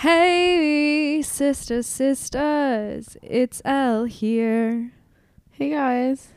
[0.00, 4.92] Hey, sisters, sisters, it's Elle here.
[5.50, 6.28] Hey guys.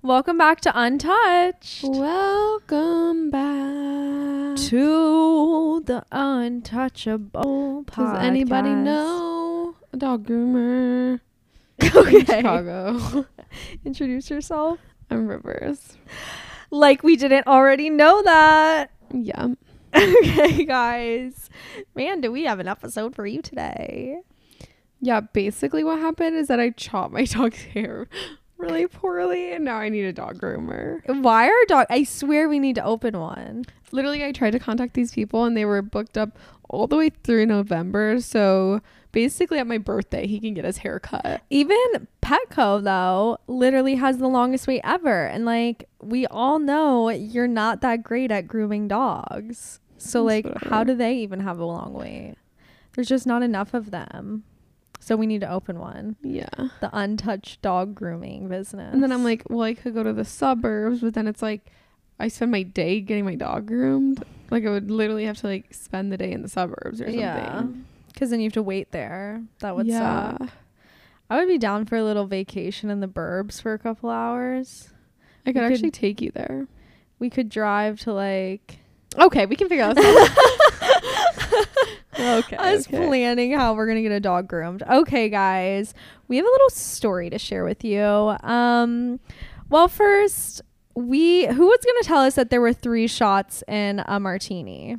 [0.00, 1.82] Welcome back to Untouched.
[1.82, 4.58] Welcome back.
[4.68, 8.14] To the Untouchable podcast.
[8.14, 11.18] Does anybody know a dog groomer
[11.80, 12.20] in Okay.
[12.24, 13.26] Chicago?
[13.84, 14.78] Introduce yourself.
[15.10, 15.98] I'm Rivers.
[16.70, 18.92] Like we didn't already know that.
[19.12, 19.48] Yeah.
[19.96, 21.50] okay, guys.
[21.94, 24.18] Man, do we have an episode for you today?
[25.00, 28.08] Yeah, basically what happened is that I chopped my dog's hair
[28.56, 31.00] really poorly and now I need a dog groomer.
[31.22, 31.86] Why are dog?
[31.90, 33.64] I swear we need to open one.
[33.92, 36.38] Literally I tried to contact these people and they were booked up
[36.70, 38.20] all the way through November.
[38.20, 38.80] So
[39.12, 41.42] basically at my birthday he can get his hair cut.
[41.50, 47.46] Even Petco though literally has the longest wait ever, and like we all know you're
[47.46, 49.80] not that great at grooming dogs.
[50.04, 50.68] So like, whatever.
[50.68, 52.34] how do they even have a long wait?
[52.94, 54.44] There's just not enough of them.
[55.00, 56.16] So we need to open one.
[56.22, 56.48] Yeah.
[56.80, 58.92] The untouched dog grooming business.
[58.94, 61.60] And then I'm like, well, I could go to the suburbs, but then it's like
[62.18, 64.24] I spend my day getting my dog groomed.
[64.50, 67.20] Like I would literally have to like spend the day in the suburbs or something.
[67.20, 67.64] yeah,
[68.12, 69.42] because then you have to wait there.
[69.58, 70.36] That would yeah.
[70.38, 70.50] suck.
[71.28, 74.90] I would be down for a little vacation in the burbs for a couple hours.
[75.44, 76.66] I could We could- actually take you there.
[77.18, 78.78] We could drive to like
[79.18, 79.98] Okay, we can figure out.
[82.18, 82.56] okay.
[82.56, 82.96] us okay.
[82.96, 84.82] planning how we're gonna get a dog groomed.
[84.82, 85.94] Okay, guys,
[86.28, 88.02] we have a little story to share with you.
[88.02, 89.20] Um,
[89.68, 90.62] well, first,
[90.94, 94.98] we who was gonna tell us that there were three shots in a martini?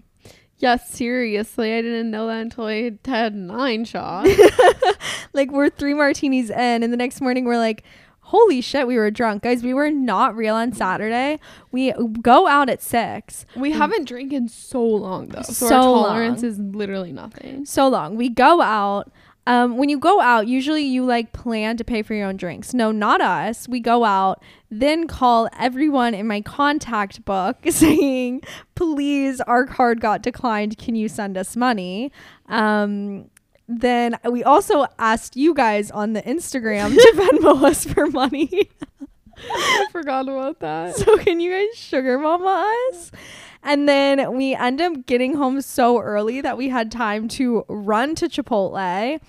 [0.57, 4.29] Yeah, seriously, I didn't know that until I had had nine shots.
[5.33, 7.83] like we're three martinis in, and the next morning we're like.
[8.29, 9.43] Holy shit, we were drunk.
[9.43, 11.39] Guys, we were not real on Saturday.
[11.71, 13.45] We go out at six.
[13.55, 16.03] we haven't drank in so long though, so, So our long.
[16.05, 17.65] tolerance is literally nothing.
[17.65, 18.15] so long.
[18.15, 19.11] We go out.
[19.47, 22.73] Um, when you go out, usually you like plan to pay for your own drinks.
[22.73, 23.67] No, not us.
[23.69, 28.41] We go out, then call everyone in my contact book saying,
[28.73, 30.79] please, our card got declined.
[30.79, 32.11] Can you send us money?
[32.47, 33.29] Um,
[33.67, 38.69] then we also asked you guys on the Instagram to Venmo us for money.
[39.37, 40.95] I forgot about that.
[40.95, 43.11] So can you guys sugar mama us?
[43.63, 48.13] And then we end up getting home so early that we had time to run
[48.15, 49.19] to Chipotle,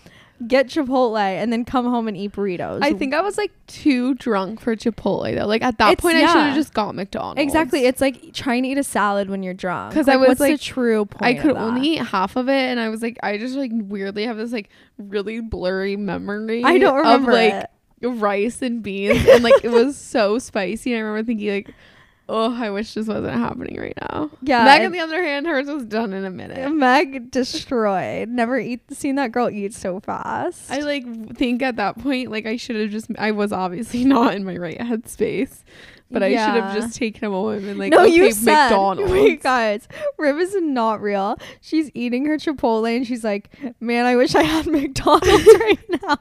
[0.47, 2.81] get Chipotle, and then come home and eat burritos.
[2.83, 5.47] I think I was like too drunk for Chipotle though.
[5.47, 7.41] Like at that It's- point, I should have just got McDonald's.
[7.41, 7.85] exactly.
[7.87, 9.95] It's like trying to eat a salad when you're drunk.
[9.95, 11.23] 'Cause I was, what's the like, true point.
[11.25, 11.63] I of could that?
[11.63, 14.53] only eat half of it, and I was like, I just like weirdly have this
[14.53, 16.65] like really blurry memory.
[16.65, 17.71] I don't remember of like it.
[18.09, 20.93] rice and beans, and like it was so spicy.
[20.93, 21.71] And I remember thinking like,
[22.29, 24.31] oh, I wish this wasn't happening right now.
[24.43, 26.71] Yeah, Meg, on the other hand, hers was done in a minute.
[26.73, 28.29] Meg destroyed.
[28.29, 30.71] Never eat seen that girl eat so fast.
[30.71, 33.09] I like think at that point, like I should have just.
[33.19, 35.63] I was obviously not in my right headspace,
[36.11, 39.13] but I should have just taken a moment and like, no, okay, you said, McDonald's.
[39.13, 39.89] Wait, guys,
[40.19, 41.39] Riv is not real.
[41.61, 43.51] She's eating her Chipotle and she's like,
[43.81, 46.19] "Man, I wish I had McDonald's right now."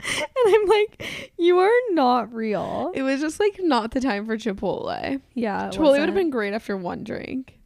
[0.46, 4.36] And I'm like, "You are not real." It was just like not the time for
[4.36, 5.20] Chipotle.
[5.34, 7.58] Yeah, it Chipotle would have been great after one drink.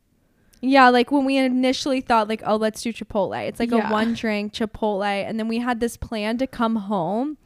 [0.60, 3.88] Yeah, like when we initially thought like, "Oh, let's do Chipotle." It's like Yeah.
[3.88, 7.37] a one drink Chipotle, and then we had this plan to come home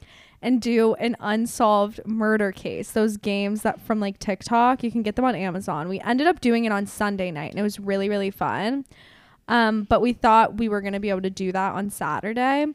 [0.42, 2.92] and do an unsolved murder case.
[2.92, 5.88] Those games that from like TikTok, you can get them on Amazon.
[5.88, 8.84] We ended up doing it on Sunday night, and it was really really fun.
[9.48, 12.66] Um, but we thought we were gonna be able to do that on Saturday.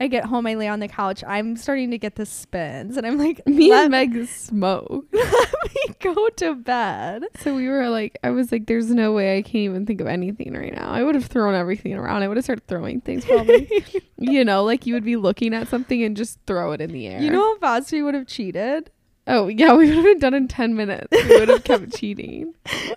[0.00, 1.22] I get home, I lay on the couch.
[1.26, 5.06] I'm starting to get the spins, and I'm like, Me and Meg smoke.
[5.12, 7.24] let me go to bed.
[7.40, 10.06] So we were like, I was like, there's no way I can't even think of
[10.06, 10.90] anything right now.
[10.90, 12.22] I would have thrown everything around.
[12.22, 13.68] I would have started throwing things probably.
[14.16, 17.06] you know, like you would be looking at something and just throw it in the
[17.06, 17.20] air.
[17.20, 18.90] You know how fast we would have cheated?
[19.30, 21.06] Oh, yeah, we would have been done in 10 minutes.
[21.12, 22.52] We would have kept cheating.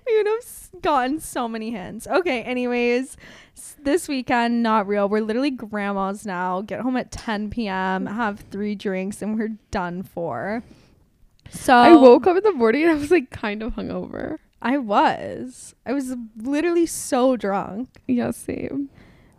[0.07, 2.07] we would have gotten so many hints.
[2.07, 3.16] Okay, anyways,
[3.81, 5.07] this weekend, not real.
[5.07, 6.61] We're literally grandmas now.
[6.61, 10.63] Get home at 10 p.m., have three drinks, and we're done for.
[11.52, 14.37] So I woke up in the morning and I was like kind of hungover.
[14.59, 15.75] I was.
[15.85, 17.90] I was literally so drunk.
[18.08, 18.90] Yeah, same.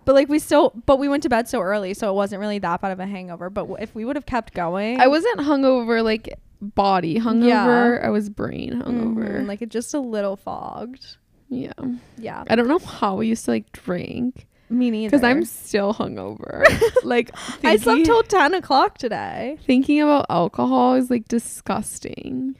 [0.05, 2.59] But like we still, but we went to bed so early, so it wasn't really
[2.59, 3.49] that bad of a hangover.
[3.51, 8.03] But w- if we would have kept going, I wasn't hungover like body hungover.
[8.05, 9.41] I was brain hungover.
[9.41, 11.17] Mhm, like it just a little fogged.
[11.49, 11.73] yeah.
[12.19, 15.11] Yeah, I don't know how we used to like drink me neither.
[15.11, 16.65] because I'm still hungover.
[17.05, 17.31] like
[17.63, 19.59] I slept till ten o'clock today.
[19.67, 22.57] thinking about alcohol is like disgusting.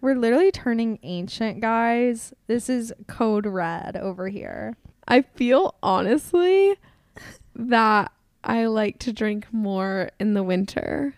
[0.00, 2.34] We're literally turning ancient, guys.
[2.48, 4.76] This is code red over here.
[5.06, 6.74] I feel honestly
[7.54, 8.10] that
[8.42, 11.14] I like to drink more in the winter.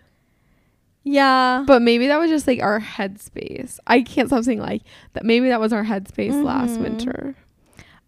[1.05, 1.65] Yeah.
[1.67, 3.79] But maybe that was just like our headspace.
[3.87, 5.25] I can't stop saying like that.
[5.25, 6.83] Maybe that was our headspace last Mhm.
[6.83, 7.37] winter.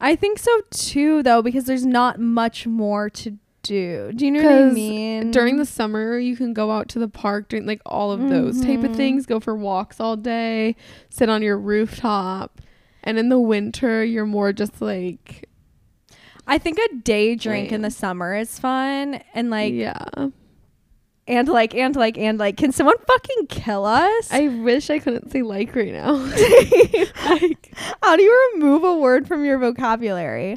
[0.00, 4.12] I think so too, though, because there's not much more to do.
[4.14, 5.30] Do you know what I mean?
[5.30, 8.60] During the summer, you can go out to the park, doing like all of those
[8.60, 8.96] type of Mhm.
[8.96, 9.26] things.
[9.26, 10.76] Go for walks all day,
[11.10, 12.60] sit on your rooftop,
[13.02, 15.48] and in the winter, you're more just like
[16.48, 19.96] I think a day drink in the summer is fun, and like, yeah.
[21.28, 24.28] And like, and like, and like, can someone fucking kill us?
[24.30, 26.12] I wish I couldn't say like right now.
[27.30, 30.56] like, how do you remove a word from your vocabulary?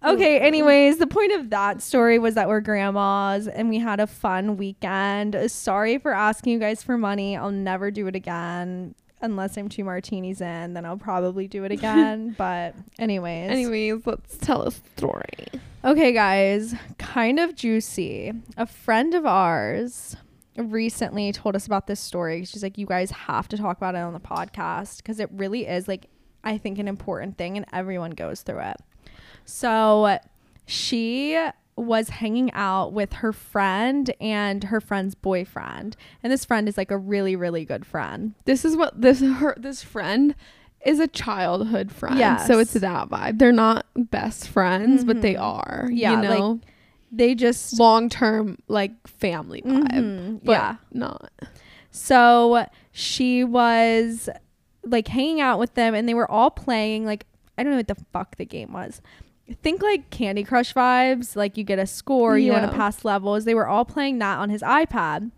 [0.00, 4.00] Oh, okay, anyways, the point of that story was that we're grandmas and we had
[4.00, 5.36] a fun weekend.
[5.50, 7.36] Sorry for asking you guys for money.
[7.36, 8.94] I'll never do it again.
[9.20, 12.34] Unless I'm two martinis in, then I'll probably do it again.
[12.38, 13.50] but, anyways.
[13.50, 15.48] Anyways, let's tell a story.
[15.84, 18.32] Okay, guys, kind of juicy.
[18.56, 20.16] A friend of ours
[20.56, 22.44] recently told us about this story.
[22.44, 25.66] She's like, You guys have to talk about it on the podcast because it really
[25.66, 26.06] is, like,
[26.44, 28.76] I think, an important thing and everyone goes through it.
[29.44, 30.18] So
[30.66, 31.38] she
[31.78, 35.96] was hanging out with her friend and her friend's boyfriend.
[36.22, 38.34] And this friend is like a really, really good friend.
[38.44, 40.34] This is what this her this friend
[40.84, 42.18] is a childhood friend.
[42.18, 42.46] Yes.
[42.46, 43.38] So it's that vibe.
[43.38, 45.40] They're not best friends, but they Mhm.
[45.42, 45.88] are.
[45.92, 46.60] Yeah, You know?
[47.10, 47.78] They just.
[47.80, 49.88] long term like family vibe.
[49.92, 50.76] Mhm, But yeah.
[50.92, 51.30] not.
[51.90, 54.28] So she was
[54.84, 57.26] like hanging out with them and they were all playing like
[57.56, 59.02] I don't know what the fuck the game was.
[59.62, 63.44] Think like Candy Crush vibes, like you get a score, you want to pass levels.
[63.44, 65.30] They were all playing that on his iPad.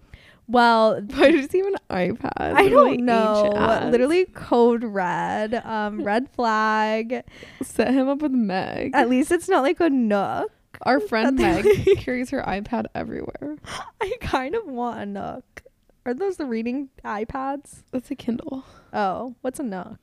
[0.48, 2.32] Well, Why is he even an iPad?
[2.38, 3.88] I don't ancient know.
[3.90, 7.22] Literally code red, um, red flag.
[7.62, 8.90] set him up with Meg.
[8.94, 10.50] At least it's not like a nook.
[10.82, 11.64] Our friend Meg
[11.98, 13.58] carries her iPad everywhere.
[14.00, 15.62] I kind of want a nook.
[16.04, 17.82] Are those the reading iPads?
[17.92, 18.64] That's a Kindle.
[18.92, 19.98] Oh, what's a nook?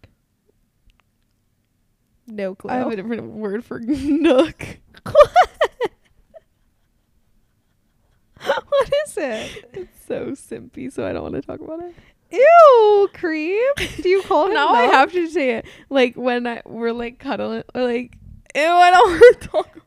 [2.27, 2.71] No clue.
[2.71, 4.79] I have a different word for Nook.
[8.43, 9.69] what is it?
[9.73, 11.95] It's so simpy, so I don't want to talk about it.
[12.31, 13.75] Ew, creep.
[14.01, 15.65] Do you call it now I have to say it.
[15.89, 18.17] Like when I we're like cuddling or like
[18.53, 19.79] ew, I don't want to talk.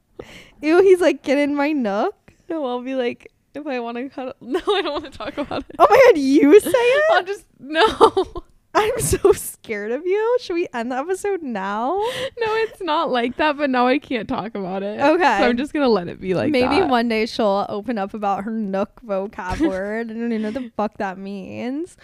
[0.62, 2.14] Ew, he's like, get in my nook.
[2.48, 4.34] No, I'll be like if I want to cuddle.
[4.40, 5.76] No, I don't want to talk about it.
[5.78, 7.04] Oh my god, you say it?
[7.12, 8.44] I'll just no.
[8.74, 10.38] I'm so scared of you.
[10.40, 11.88] Should we end the episode now?
[11.96, 15.00] No, it's not like that, but now I can't talk about it.
[15.00, 15.38] Okay.
[15.38, 16.88] So I'm just gonna let it be like Maybe that.
[16.88, 20.10] one day she'll open up about her nook vocab word.
[20.10, 21.96] I don't even know what the fuck that means.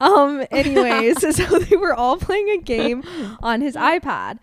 [0.00, 3.02] Um, anyways, so they were all playing a game
[3.42, 4.38] on his iPad.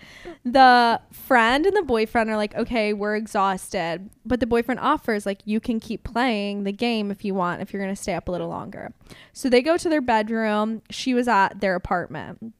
[0.45, 4.09] The friend and the boyfriend are like, okay, we're exhausted.
[4.25, 7.73] But the boyfriend offers, like, you can keep playing the game if you want, if
[7.73, 8.93] you're going to stay up a little longer.
[9.33, 10.81] So they go to their bedroom.
[10.89, 12.53] She was at their apartment.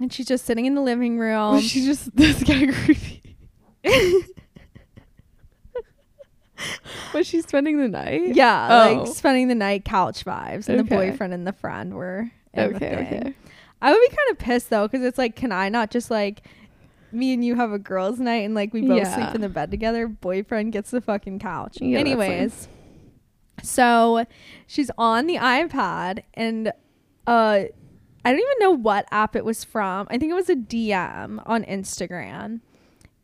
[0.00, 1.52] And she's just sitting in the living room.
[1.54, 3.36] Was she just this guy creepy.
[7.12, 8.34] Was she spending the night?
[8.34, 8.94] Yeah, Oh.
[9.02, 13.34] like spending the night couch vibes, and the boyfriend and the friend were Okay, okay.
[13.82, 16.42] I would be kind of pissed though, because it's like, can I not just like
[17.12, 19.14] me and you have a girls' night and like we both Yeah.
[19.14, 20.06] sleep in the bed together?
[20.08, 21.78] Boyfriend gets the fucking couch.
[21.80, 21.98] Yeah.
[21.98, 22.68] Anyways,
[23.62, 24.24] so
[24.66, 26.72] she's on the iPad and
[27.26, 27.64] uh,
[28.24, 30.06] I don't even know what app it was from.
[30.10, 32.60] I think it was a DM on Instagram.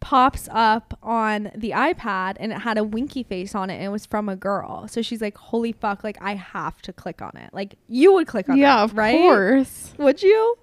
[0.00, 3.88] Pops up on the iPad and it had a winky face on it and it
[3.90, 4.88] was from a girl.
[4.88, 6.02] So she's like, "Holy fuck!
[6.02, 7.52] Like I have to click on it.
[7.52, 8.62] Like you would click on it.
[8.62, 9.18] Yeah, that, of right?
[9.18, 9.92] course.
[9.98, 10.56] Would you?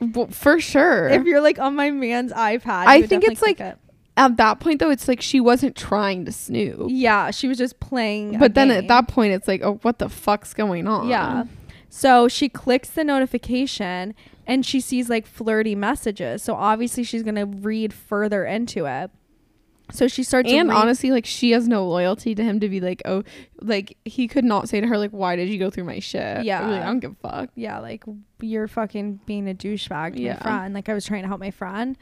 [0.00, 1.08] Well, for sure.
[1.08, 3.76] If you're like on my man's iPad, I think it's, like, click
[4.16, 6.86] At that point though, it's like she wasn't trying to snoop.
[6.88, 8.38] yeah, she was just playing.
[8.38, 11.08] But then at that point it's like, oh what the fuck's going on?
[11.08, 11.44] yeah.
[11.88, 14.14] So she clicks the notification
[14.46, 16.42] and she sees like flirty messages.
[16.42, 19.10] So obviously she's gonna read further into it.
[19.90, 23.00] So she starts And honestly, like she has no loyalty to him to be like,
[23.06, 23.22] oh,
[23.62, 26.44] like he could not say to her like, why did you go through my shit?
[26.44, 26.66] Yeah.
[26.66, 27.50] Like, I don't give a fuck.
[27.54, 28.04] yeah, like
[28.40, 30.34] you're fucking being a douchebag to Yeah.
[30.34, 30.74] my friend.
[30.74, 31.96] Like I was trying to help my friend.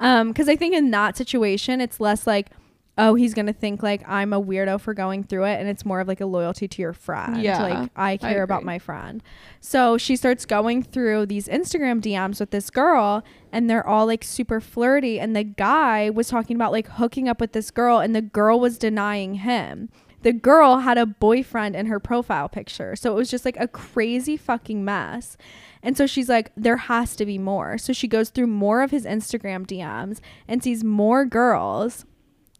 [0.00, 2.50] Um, because I think in that situation, it's less like,
[2.98, 6.00] oh, he's gonna think like I'm a weirdo for going through it, and it's more
[6.00, 7.40] of like a loyalty to your friend.
[7.40, 9.22] Yeah, like I care about my friend.
[9.60, 14.24] So she starts going through these Instagram DMs with this girl, and they're all like
[14.24, 15.20] super flirty.
[15.20, 18.58] And the guy was talking about like hooking up with this girl, and the girl
[18.58, 19.88] was denying him.
[20.22, 22.96] The girl had a boyfriend in her profile picture.
[22.96, 25.36] So it was just like a crazy fucking mess.
[25.80, 27.78] And so she's like, there has to be more.
[27.78, 32.04] So she goes through more of his Instagram DMs and sees more girls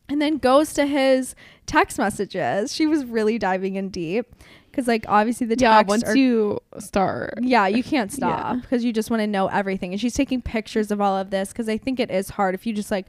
[0.08, 1.34] and then goes to his
[1.66, 2.74] text messages.
[2.74, 4.26] She was really diving in deep
[4.70, 5.88] because, like, obviously the yeah, text.
[5.88, 7.34] once are- you start.
[7.42, 8.60] yeah, you can't stop Yeah.
[8.60, 9.92] because you just want to know everything.
[9.92, 12.66] And she's taking pictures of all of this because I think it is hard if
[12.66, 13.06] you just like,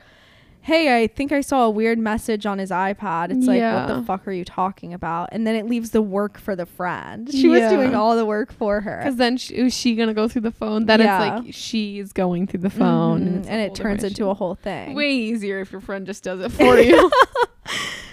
[0.62, 3.32] hey, I think I saw a weird message on his iPad.
[3.32, 5.30] It's like, what the fuck are you talking about?
[5.32, 7.32] And then it leaves the work for the friend.
[7.32, 8.98] She was doing all the work for her.
[8.98, 10.86] Because then she, is she gonna go through the phone?
[10.86, 11.38] Then Yeah.
[11.38, 14.30] it's like she's going through the phone, Mhm, it's a and it turns into issue.
[14.30, 14.94] a whole thing.
[14.96, 17.10] way easier if your friend just does it for you.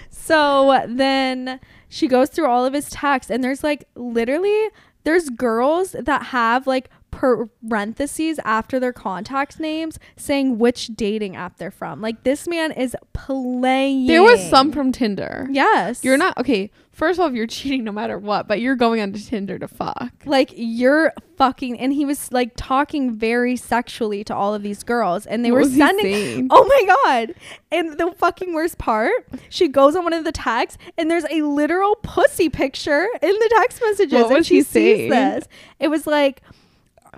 [0.09, 4.67] So then she goes through all of his texts, and there's like literally
[5.03, 11.71] there's girls that have like parentheses after their contact names saying which dating app they're
[11.71, 11.99] from.
[12.01, 14.05] Like this man is playing.
[14.07, 15.47] there was some from Tinder.
[15.49, 16.03] Yes.
[16.03, 16.71] You're not okay.
[16.91, 20.11] First of all, you're cheating no matter what, but you're going onto Tinder to fuck.
[20.25, 25.25] like you're fucking and he was like talking very sexually to all of these girls
[25.27, 26.47] and they What were sending?
[26.51, 27.35] Oh my god.
[27.71, 29.11] And the fucking worst part,
[29.49, 33.49] she goes on one of the texts and there's a literal pussy picture in the
[33.59, 35.47] text messages What and was she he sees this.
[35.79, 36.41] It was like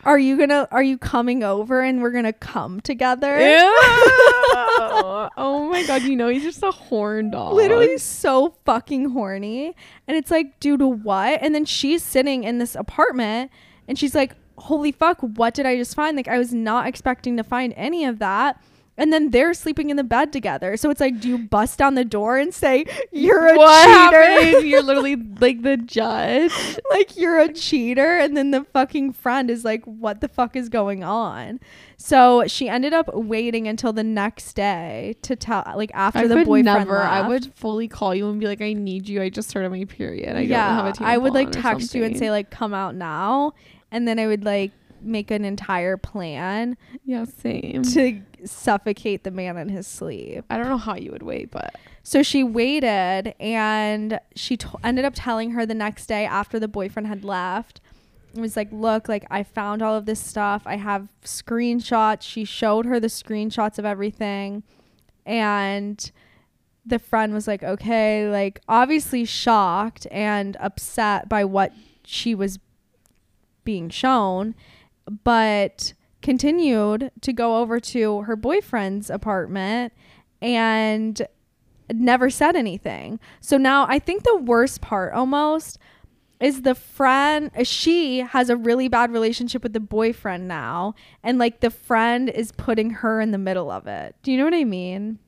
[0.03, 3.37] are you gonna are you coming over and we're gonna come together?
[5.37, 7.53] oh my god, you know he's just a horn dog.
[7.53, 9.75] Literally so fucking horny.
[10.07, 11.39] And it's like, dude, what?
[11.41, 13.51] And then she's sitting in this apartment
[13.87, 16.15] and she's like, holy fuck, what did I just find?
[16.15, 18.61] Like, I was not expecting to find any of that.
[18.99, 20.77] And then they're sleeping in the bed together.
[20.77, 24.23] So it's like, do you bust down the door and say, you're a what cheater?
[24.23, 24.67] happened?
[24.67, 26.53] You're literally like the judge.
[26.91, 28.17] like, you're a cheater.
[28.17, 31.59] And then the fucking friend is like, what the fuck is going on?
[32.01, 36.35] So she ended up waiting until the next day to tell, like, after I the
[36.45, 37.01] boyfriend never.
[37.01, 39.21] I would fully call you and be like, "I need you.
[39.21, 40.35] I just started my period.
[40.35, 42.95] I yeah, don't have a I would like text you and say like come out
[42.95, 43.53] now,
[43.91, 49.57] and then I would like make an entire plan "Yeah, same." to suffocate the man
[49.57, 50.45] in his sleep.
[50.49, 55.05] I don't know how you would wait, but So she waited, and she t- ended
[55.05, 57.81] up telling her the next day after the boyfriend had left.
[58.33, 60.63] It was like, look, like I found all of this stuff.
[60.65, 62.21] I have screenshots.
[62.21, 64.63] She showed her the screenshots of everything,
[65.25, 66.11] and
[66.85, 71.71] the friend was like, okay, like obviously shocked and upset by what
[72.03, 72.57] she was
[73.63, 74.55] being shown,
[75.23, 79.93] but continued to go over to her boyfriend's apartment
[80.41, 81.25] and
[81.93, 83.19] never said anything.
[83.41, 85.77] So now I think the worst part almost
[86.39, 91.59] is the friend she has a really bad relationship with the boyfriend now and like
[91.59, 94.15] the friend is putting her in the middle of it.
[94.23, 95.19] Do you know what I mean?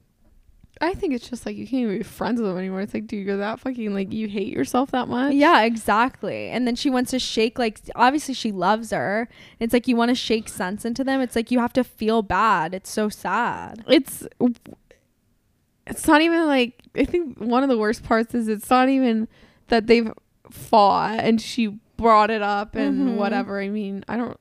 [0.82, 2.82] I think it's just like you can't even be friends with them anymore.
[2.82, 5.34] It's like, dude, you're that fucking like you hate yourself that much.
[5.36, 6.50] Yeah, exactly.
[6.50, 9.30] And then she wants to shake like obviously she loves her.
[9.60, 11.22] It's like you want to shake sense into them.
[11.22, 12.74] It's like you have to feel bad.
[12.74, 13.84] It's so sad.
[13.88, 14.28] it's
[15.88, 19.28] it's not even like I think one of the worst parts is it's not even
[19.68, 20.12] that they've
[20.50, 23.16] fought and she brought it up and Mhm.
[23.16, 23.60] whatever.
[23.62, 24.38] I mean, I don't.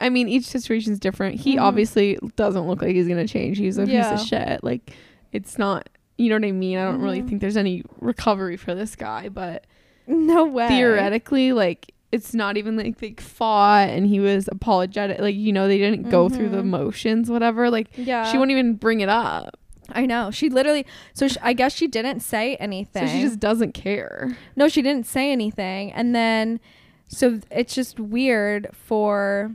[0.00, 1.40] I mean, each situation is different.
[1.40, 1.62] He Mhm.
[1.62, 3.58] obviously doesn't look like he's gonna change.
[3.58, 4.10] He's a Yeah.
[4.12, 4.62] piece of shit.
[4.62, 4.92] Like,
[5.32, 5.88] it's not.
[6.16, 6.78] You know what I mean?
[6.78, 7.28] I don't really Mhm.
[7.28, 9.64] think there's any recovery for this guy, but
[10.06, 10.68] No way.
[10.68, 15.20] theoretically, like it's not even like they fought and he was apologetic.
[15.20, 16.66] Like you know, they didn't go through the Mhm.
[16.70, 17.70] motions, whatever.
[17.70, 18.24] Like Yeah.
[18.24, 19.58] she won't even bring it up.
[19.90, 20.30] I know.
[20.30, 23.06] She literally so sh I guess she didn't say anything.
[23.06, 24.36] So she just doesn't care.
[24.56, 25.92] No, she didn't say anything.
[25.92, 26.60] And then
[27.06, 29.52] so it's just weird for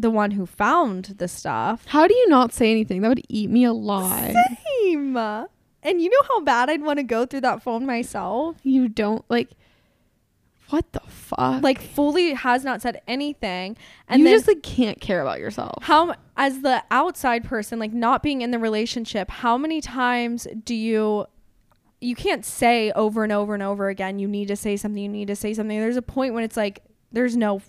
[0.00, 1.84] the one who found the stuff.
[1.86, 3.02] How do you not say anything?
[3.02, 4.34] That would eat me alive.
[4.82, 5.16] Same.
[5.82, 8.56] And you know how bad I'd want to go through that phone myself?
[8.62, 9.50] You don't like.
[10.68, 11.62] What the fuck?
[11.62, 13.76] Like fully has not said anything.
[14.08, 15.82] And you just like can't care about yourself.
[15.82, 20.74] how as the outside person like not being in the relationship, how many times do
[20.74, 21.26] you
[22.00, 25.08] you can't say over and over and over again you need to say something, you
[25.08, 25.78] need to say something.
[25.78, 27.60] There's a point when it's like there's no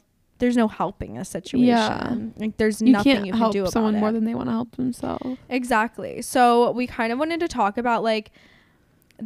[0.41, 1.65] there's no helping a situation.
[1.67, 2.15] Yeah.
[2.35, 3.99] Like there's You nothing you can do about someone it.
[3.99, 5.37] more than they want to help themselves.
[5.47, 6.21] Exactly.
[6.21, 8.31] So we kind of wanted to talk about like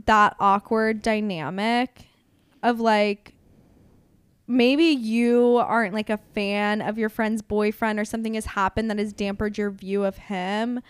[0.06, 2.06] that awkward dynamic
[2.62, 3.34] of like
[4.48, 9.00] maybe you aren't like a fan of your friend's boyfriend or something has happened that
[9.00, 10.82] has dampened your view of him.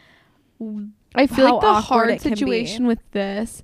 [1.15, 2.36] I feel How like the hard it can be.
[2.38, 3.63] situation with this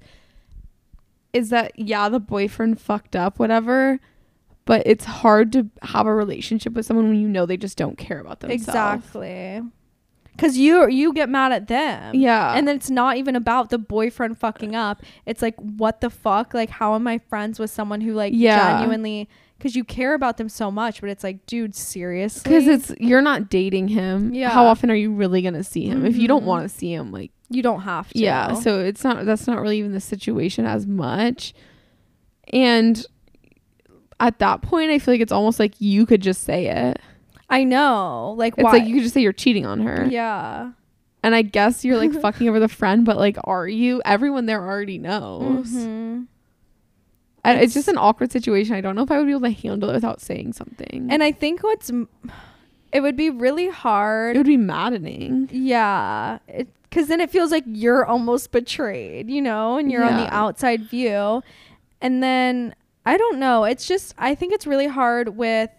[1.34, 4.00] is that yeah, the boyfriend fucked up, whatever.
[4.66, 7.98] But it's hard to have a relationship with someone when you know they just don't
[7.98, 8.68] care about themselves.
[8.68, 9.62] Exactly.
[10.38, 12.16] Cuz you you get mad at them.
[12.16, 12.54] Yeah.
[12.54, 15.02] And then it's not even about the boyfriend fucking up.
[15.26, 16.54] It's like what the fuck?
[16.54, 18.78] Like how am I friends with someone who like Yeah.
[18.80, 19.28] genuinely
[19.58, 21.02] because you care about them so much.
[21.02, 24.34] But it's like, dude, seriously, Because it's you're not dating him.
[24.34, 24.50] Yeah.
[24.50, 26.06] How often are you really gonna see him?
[26.06, 26.48] If you don't Mhm.
[26.48, 28.18] want to see him, like you don't have to.
[28.18, 28.54] yeah.
[28.54, 31.54] So it's not that's not really even the situation as much.
[32.54, 33.06] And
[34.22, 37.00] at that point, I feel like it's almost like you could just say it.
[37.50, 38.72] I know, like It's why?
[38.72, 40.08] like you could just say you're cheating on her.
[40.10, 40.72] yeah.
[41.24, 44.02] And I guess you're like fucking over the friend, but like, are you?
[44.06, 45.70] Everyone there already knows.
[45.72, 46.28] Mhm.
[47.44, 48.76] And it's It's- just an awkward situation.
[48.76, 51.08] I don't know if I would be able to handle it without saying something.
[51.10, 52.08] And I think what's m-
[52.92, 54.36] it would be really hard.
[54.36, 55.50] it would be maddening.
[55.52, 56.38] yeah,
[56.84, 60.84] because then it feels like you're almost betrayed, you know, and you're on the outside
[60.84, 61.42] view.
[62.02, 63.64] And then I don't know.
[63.64, 65.70] It's just I think it's really hard with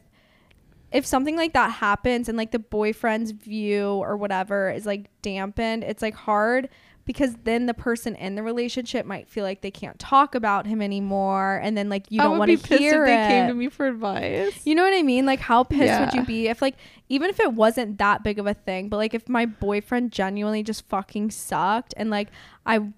[0.91, 5.85] if something like that happens and like the boyfriend's view or whatever is like dampened.
[5.85, 6.69] It's like hard
[7.05, 10.81] because then the person in the relationship might feel like they can't talk about him
[10.81, 13.29] anymore, and then like you I don't want be to pissed hear if they it.
[13.29, 14.65] came to me for advice.
[14.65, 15.27] You know what I mean?
[15.27, 16.77] Like how pissed would you be if like
[17.09, 20.63] even if it wasn't that big of a thing, but like if my boyfriend genuinely
[20.63, 22.29] just fucking sucked and like
[22.67, 22.93] I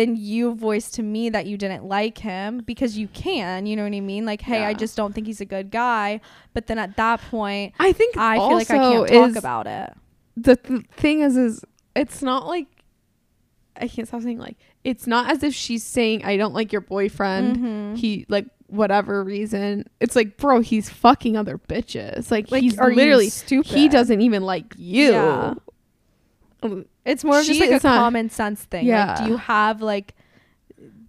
[0.00, 3.84] then you voiced to me that you didn't like him because you can, you know
[3.84, 4.24] what I mean?
[4.24, 6.20] Like, hey, I just don't think he's a good guy.
[6.54, 9.92] But then at that point, I think I feel like I can't talk about it.
[10.36, 11.64] the th- thing is is
[11.94, 12.66] it's not like
[13.76, 16.80] I can't stop saying like it's not as if she's saying I don't like your
[16.82, 17.56] boyfriend.
[17.56, 17.96] Mhm.
[17.98, 19.84] He like whatever reason.
[20.00, 22.30] It's like bro, he's fucking other bitches.
[22.30, 23.72] Like, Like, he's literally stupid?
[23.72, 25.12] he doesn't even like you.
[25.12, 25.54] Yeah.
[27.04, 28.86] It's more of just like a not- common sense thing.
[28.86, 29.24] Like, Yeah.
[29.24, 30.14] do you have like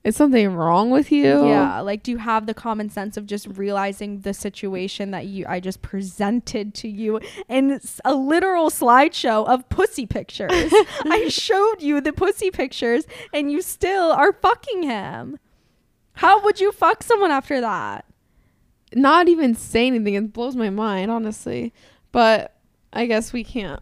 [0.04, 1.46] Is something wrong with you?
[1.48, 5.46] Yeah, like do you have the common sense of just realizing the situation that you
[5.48, 10.50] I just presented to you in a literal slideshow of pussy pictures.
[11.06, 15.38] I showed you the pussy pictures and you still are fucking him.
[16.14, 18.06] How would you fuck someone after that?
[18.94, 20.16] Not even say anything.
[20.16, 21.74] It blows my mind, honestly.
[22.12, 22.58] But
[22.92, 23.82] I guess we can't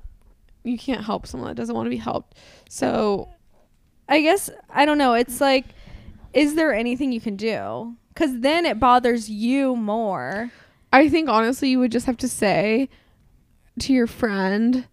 [0.64, 2.38] you can't help someone that doesn't want to be helped.
[2.70, 3.30] So
[4.08, 5.14] I guess I don't know.
[5.14, 5.66] It's like
[6.34, 7.96] is there anything you can do?
[8.16, 10.52] Cuz then it bothers you more.
[10.92, 12.90] I think honestly, you would just have to say
[13.80, 14.88] to your friend,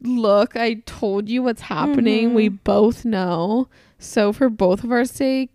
[0.00, 2.34] "Look, I told you what's happening.
[2.34, 2.58] We Mhm.
[2.64, 3.68] both know.
[3.98, 5.50] So for both of our sake,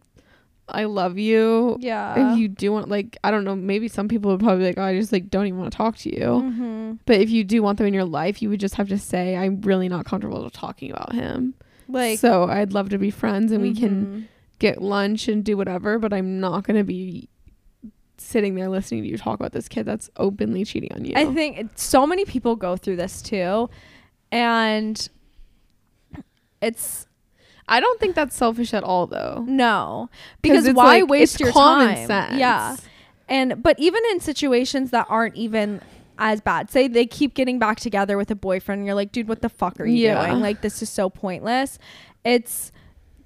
[0.69, 1.77] I love you.
[1.79, 2.31] Yeah.
[2.33, 4.77] if you do want, like, I don't know, maybe some people would probably be like,
[4.77, 6.25] oh, I just like don't even want to talk to you.
[6.25, 6.99] Mhm.
[7.05, 9.35] But if you do want them in your life, you would just have to say,
[9.35, 11.53] I'm really not comfortable talking about him.
[11.89, 14.27] Like so I'd love to be friends and we can mhm.
[14.59, 17.27] get lunch and do whatever, but I'm not gonna be
[18.17, 21.13] sitting there listening to you talk about this kid that's openly cheating on you.
[21.15, 23.69] I think so many people go through this too.
[24.31, 25.09] And
[26.61, 27.05] it's
[27.67, 29.43] I don't think that's selfish at all though.
[29.47, 30.09] no.
[30.41, 32.07] Because why like- waste your common time?
[32.07, 32.35] sense.
[32.37, 32.75] Yeah.
[33.29, 35.81] And but even in situations that aren't even
[36.19, 36.69] as bad.
[36.69, 39.49] Say they keep getting back together with a boyfriend and you're like, "Dude, what the
[39.49, 40.27] fuck are you Yeah.
[40.27, 40.41] doing?
[40.41, 41.79] Like this is so pointless."
[42.23, 42.71] It's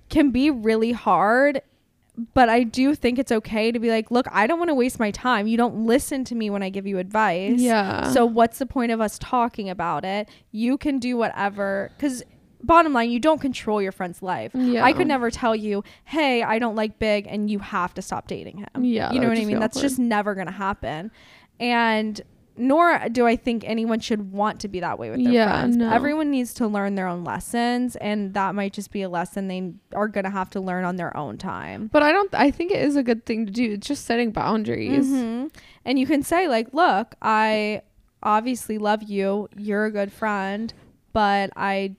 [0.10, 1.62] can be really hard
[2.34, 5.00] but I do think it's okay to be like, look, I don't want to waste
[5.00, 5.46] my time.
[5.46, 7.60] You don't listen to me when I give you advice.
[7.60, 8.10] Yeah.
[8.12, 10.28] So what's the point of us talking about it?
[10.52, 12.24] You can do whatever cuz
[12.64, 14.52] bottom line, you don't control your friend's life.
[14.54, 14.84] Yeah.
[14.84, 18.28] I could never tell you, "Hey, I don't like Big and you have to stop
[18.28, 19.60] dating him." Yeah, You know what I mean?
[19.60, 21.12] That's just never going to happen.
[21.60, 22.20] And
[22.60, 25.78] nor do I think anyone should want to be that way with their Yeah, friends.
[25.78, 25.92] no.
[25.92, 29.74] Everyone needs to learn their own lessons and that might just be a lesson they
[29.94, 31.88] are going to have to learn on their own time.
[31.94, 33.74] But I don't I think it is a good thing to do.
[33.74, 35.06] It's just setting boundaries.
[35.08, 35.52] Mhm.
[35.86, 37.84] And you can say like, "Look, I
[38.24, 39.48] obviously love you.
[39.56, 40.74] You're a good friend,
[41.14, 41.96] but I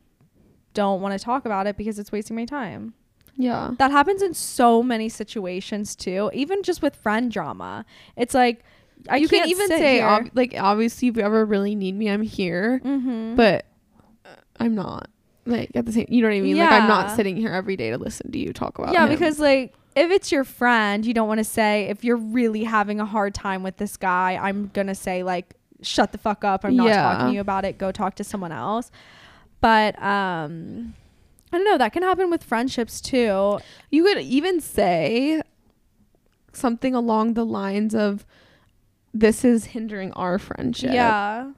[0.74, 2.94] don't want to talk about it because it's wasting my time."
[3.36, 3.70] Yeah.
[3.78, 7.84] That happens in so many situations too, even just with friend drama.
[8.16, 8.64] It's like
[9.08, 12.08] I you can't can even say ob- like obviously if you ever really need me,
[12.10, 12.80] I'm here.
[12.84, 13.36] Mhm.
[13.36, 13.66] But
[14.24, 15.08] uh, I'm not.
[15.46, 16.58] Like at the same you know what I mean?
[16.58, 19.10] Like I'm not sitting here every day to listen to you talk about yeah, him.
[19.10, 22.98] because like if it's your friend, you don't want to say if you're really having
[23.00, 26.64] a hard time with this guy, I'm gonna say like shut the fuck up.
[26.64, 27.02] I'm not Yeah.
[27.02, 27.78] talking to you about it.
[27.78, 28.90] Go talk to someone else.
[29.60, 30.94] But um
[31.52, 33.58] I don't know, that can happen with friendships too.
[33.90, 35.40] You could even say
[36.52, 38.26] something along the lines of
[39.14, 40.92] this is hindering our friendship.
[40.92, 41.52] Yeah.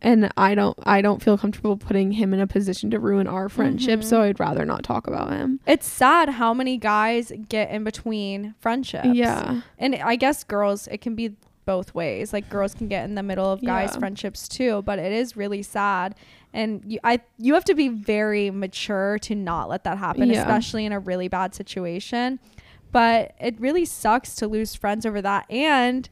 [0.00, 3.48] And I don't I don't feel comfortable putting him in a position to ruin our
[3.48, 4.04] friendship, Mhm.
[4.04, 5.60] so I'd rather not talk about him.
[5.66, 9.08] It's sad how many guys get in between friendships.
[9.12, 9.60] Yeah.
[9.78, 12.32] and I guess girls, it can be both ways.
[12.32, 13.98] Like girls can get in the middle of guys' Yeah.
[14.00, 16.14] friendships too, but it is really sad.
[16.52, 20.40] And you, I, you have to be very mature to not let that happen, Yeah.
[20.40, 22.40] especially in a really bad situation.
[22.90, 25.50] But it really sucks to lose friends over that.
[25.50, 26.08] And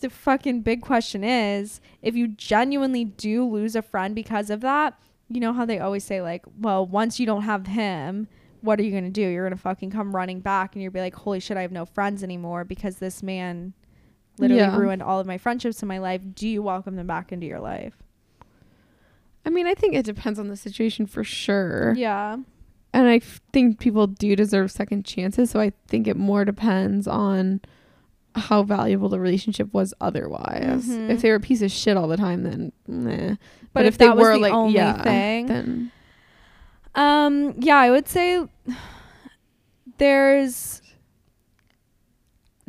[0.00, 4.98] the fucking big question is if you genuinely do lose a friend because of that,
[5.28, 8.28] you know how they always say, like, well, once you don't have him,
[8.62, 9.22] what are you going to do?
[9.22, 11.72] You're going to fucking come running back and you'll be like, holy shit, I have
[11.72, 13.72] no friends anymore because this man
[14.40, 14.76] literally Yeah.
[14.76, 16.22] ruined all of my friendships in my life.
[16.34, 17.94] Do you welcome them back into your life?
[19.46, 21.94] I mean, I think it depends on the situation for sure.
[21.96, 22.36] Yeah.
[22.92, 25.50] And I f- think people do deserve second chances.
[25.50, 27.60] So I think it more depends on
[28.34, 30.86] how valuable the relationship was otherwise.
[30.88, 31.10] Mhm.
[31.10, 33.36] If they were a piece of shit all the time, then meh.
[33.72, 34.74] But, if, that was the only
[35.04, 35.92] thing, then
[36.94, 38.44] Um, yeah, I would say
[39.98, 40.82] there's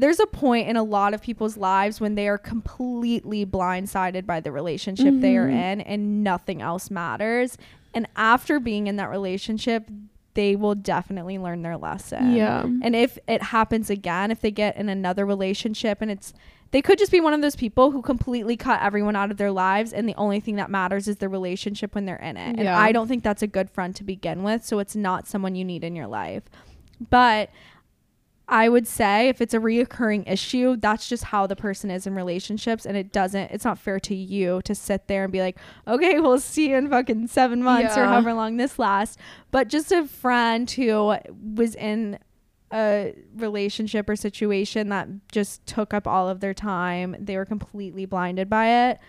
[0.01, 4.39] there's a point in a lot of people's lives when they are completely blindsided by
[4.39, 5.53] the relationship they are Mhm.
[5.73, 7.57] in and nothing else matters.
[7.93, 9.89] And after being in that relationship,
[10.33, 12.33] they will definitely learn their lesson.
[12.33, 12.63] yeah.
[12.63, 16.33] And if it happens again, if they get in another relationship and it's
[16.71, 19.51] they could just be one of those people who completely cut everyone out of their
[19.51, 22.55] lives and the only thing that matters is the relationship when they're in it.
[22.55, 22.59] Yeah.
[22.61, 25.53] And I don't think that's a good friend to begin with, so it's not someone
[25.53, 26.43] you need in your life.
[27.09, 27.49] But
[28.51, 32.13] I would say if it's a reoccurring issue, that's just how the person is in
[32.13, 35.57] relationships and it doesn't it's not fair to you to sit there and be like,
[35.87, 39.17] "Okay, we'll see you in fucking 7 months or however long this lasts."
[39.51, 41.15] But just a friend who
[41.55, 42.19] was in
[42.73, 48.05] a relationship or situation that just took up all of their time, they were completely
[48.05, 48.99] blinded by it.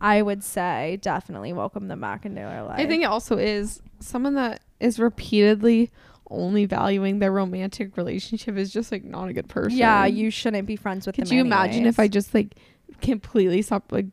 [0.00, 2.78] I would say definitely welcome them back into their life.
[2.78, 5.90] I think it also is someone that is repeatedly
[6.30, 9.78] only valuing their romantic relationship is just like not a good person.
[9.78, 11.34] yeah, you shouldn't be friends with Could them.
[11.36, 12.54] you imagine if I just like
[13.00, 14.06] completely stopped like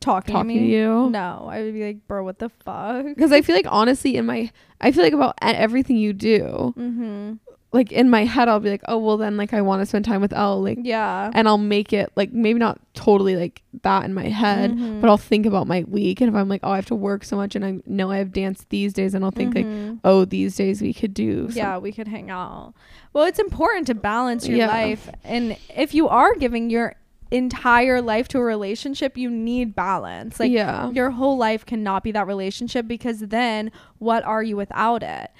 [0.00, 1.10] talking, talking to, to you?
[1.10, 3.04] No, I would be like, bro, what the fuck?
[3.06, 4.50] Because I feel like honestly, in my,
[4.80, 7.32] I feel like about everything you do, Mm-hmm.
[7.74, 10.04] Like in my head, I'll be like, oh well, then like I want to spend
[10.04, 11.30] time with Elle, like, Yeah.
[11.34, 15.00] and I'll make it like maybe not totally like that in my head, Mhm.
[15.00, 17.24] but I'll think about my week, and if I'm like, oh, I have to work
[17.24, 19.98] so much, and I know I have dance these days, and I'll think like, Mhm.
[20.04, 22.72] oh, these days we could do, some- yeah, we could hang out.
[23.12, 24.68] Well, it's important to balance your Yeah.
[24.68, 25.10] life.
[25.24, 26.94] And if you are giving your
[27.30, 30.38] entire life to a relationship, you need balance.
[30.38, 35.02] Like yeah, your whole life cannot be that relationship because then what are you without
[35.02, 35.30] it?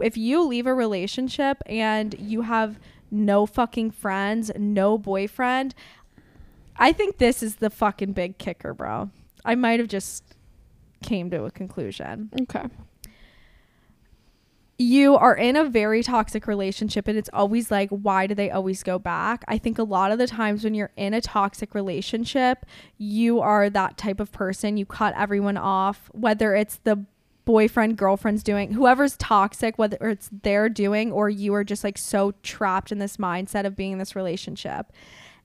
[0.00, 2.78] If you leave a relationship and you have
[3.10, 5.74] no fucking friends, no boyfriend,
[6.76, 9.10] I think this is the fucking big kicker, bro.
[9.44, 10.24] I might have just
[11.02, 12.30] came to a conclusion.
[12.42, 12.68] Okay,
[14.82, 18.82] you are in a very toxic relationship and it's always like why do they always
[18.82, 19.44] go back?
[19.48, 22.66] I think a lot of the times when you're in a toxic relationship
[22.98, 24.76] you are that type of person.
[24.76, 27.04] You cut everyone off whether it's the
[27.44, 32.32] boyfriend girlfriend's doing whoever's toxic whether it's they're doing or you are just like so
[32.42, 34.92] trapped in this mindset of being in this relationship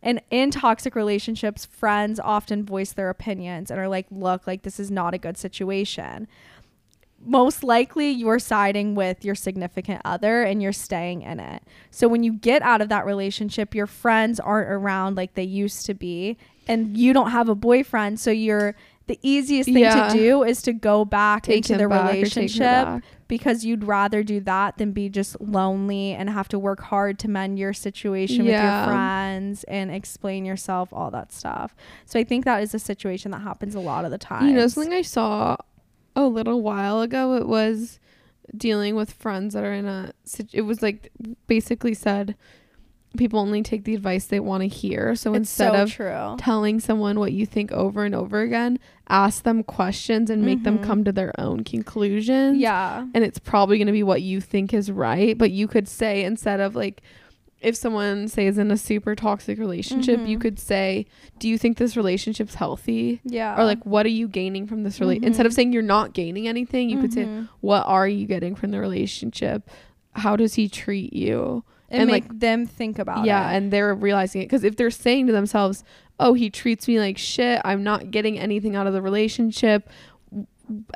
[0.03, 4.79] and in toxic relationships friends often voice their opinions and are like look like this
[4.79, 6.27] is not a good situation
[7.25, 11.63] most likely you're siding with your significant other and you're staying in it.
[11.89, 15.85] So when you get out of that relationship, your friends aren't around like they used
[15.87, 18.75] to be and you don't have a boyfriend, so you're
[19.07, 20.09] the easiest thing Yeah.
[20.09, 23.03] to do is to go back Take into the back or take her relationship back.
[23.27, 27.27] because you'd rather do that than be just lonely and have to work hard to
[27.27, 31.75] mend your situation with your friends and explain yourself, all that stuff.
[32.05, 34.47] So I think that is a situation that happens a lot of the time.
[34.47, 35.57] You know, something I saw
[36.15, 37.99] a little while ago, it was
[38.55, 40.11] dealing with friends that are in a,
[40.53, 41.11] it was like
[41.47, 42.35] basically said,
[43.15, 45.15] people only take the advice they want to hear.
[45.15, 46.35] So it's instead so of true.
[46.37, 50.79] telling someone what you think over and over again, ask them questions and make them
[50.79, 50.83] Mhm.
[50.83, 52.57] come to their own conclusions.
[52.59, 53.05] Yeah.
[53.13, 55.37] And it's probably going to be what you think is right.
[55.37, 57.01] But you could say, instead of like,
[57.59, 60.41] if someone say is in a super toxic relationship, you Mhm.
[60.41, 61.07] could say,
[61.39, 63.59] "Do you think this relationship's healthy?" Yeah.
[63.59, 65.55] or like what are you gaining from this relationship instead of Mhm.
[65.55, 67.47] saying you're not gaining anything you could say Mhm.
[67.61, 69.67] what are you getting from the relationship
[70.13, 73.57] how does he treat you and, and, make them think about yeah it.
[73.57, 75.83] and they're realizing it because if they're saying to themselves
[76.19, 79.89] oh he treats me like shit i'm not getting anything out of the relationship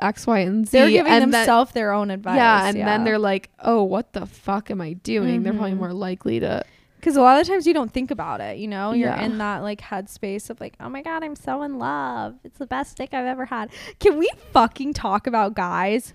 [0.00, 2.36] x y and z they're giving and themselves their own advice.
[2.36, 5.78] yeah and then they're like oh what the fuck am i doing they're probably Mhm.
[5.78, 6.62] more likely to
[6.96, 8.58] because a lot of times you don't think about it.
[8.58, 9.24] You know, you're Yeah.
[9.24, 12.36] in that like headspace of like, oh my god, I'm so in love.
[12.44, 13.70] It's the best dick I've ever had.
[13.98, 16.14] Can we fucking talk about guys?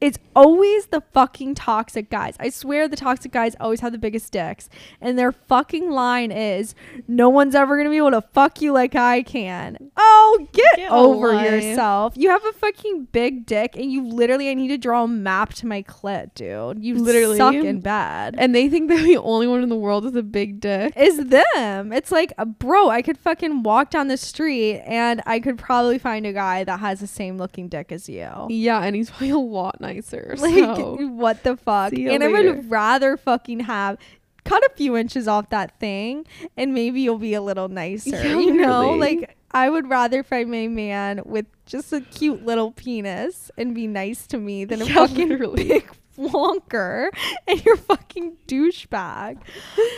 [0.00, 2.34] It's always the fucking toxic guys.
[2.40, 4.68] I swear the toxic guys always have the biggest dicks.
[5.00, 6.74] And their fucking line is,
[7.06, 9.90] no one's ever going to be able to fuck you like I can.
[9.98, 12.14] Oh, get, Get over yourself.
[12.16, 15.52] You have a fucking big dick and you literally, I need to draw a map
[15.54, 16.82] to my clit, dude.
[16.82, 17.36] You Literally.
[17.36, 18.36] suck in bed.
[18.38, 20.94] And they think they're the only one in the world with a big dick.
[20.96, 21.92] is them.
[21.92, 25.98] It's like, uh, bro, I could fucking walk down the street and I could probably
[25.98, 28.46] find a guy that has the same looking dick as you.
[28.48, 29.89] Yeah, and he's probably a lot nicer.
[30.40, 30.96] Like, so.
[31.08, 31.92] what the fuck?
[31.92, 33.98] And I would rather fucking have
[34.44, 36.26] cut a few inches off that thing
[36.56, 38.10] and maybe you'll be a little nicer.
[38.10, 38.92] Yeah, you know?
[38.92, 38.98] literally.
[38.98, 43.86] Like, I would rather find my man with just a cute little penis and be
[43.86, 45.64] nice to me than a Yeah, fucking literally.
[45.68, 47.10] big flonker
[47.46, 49.38] and you're fucking douchebag.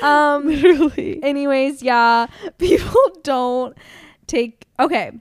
[0.02, 1.22] Um, Literally.
[1.22, 2.26] anyways, yeah,
[2.58, 3.76] people don't
[4.26, 5.12] take okay.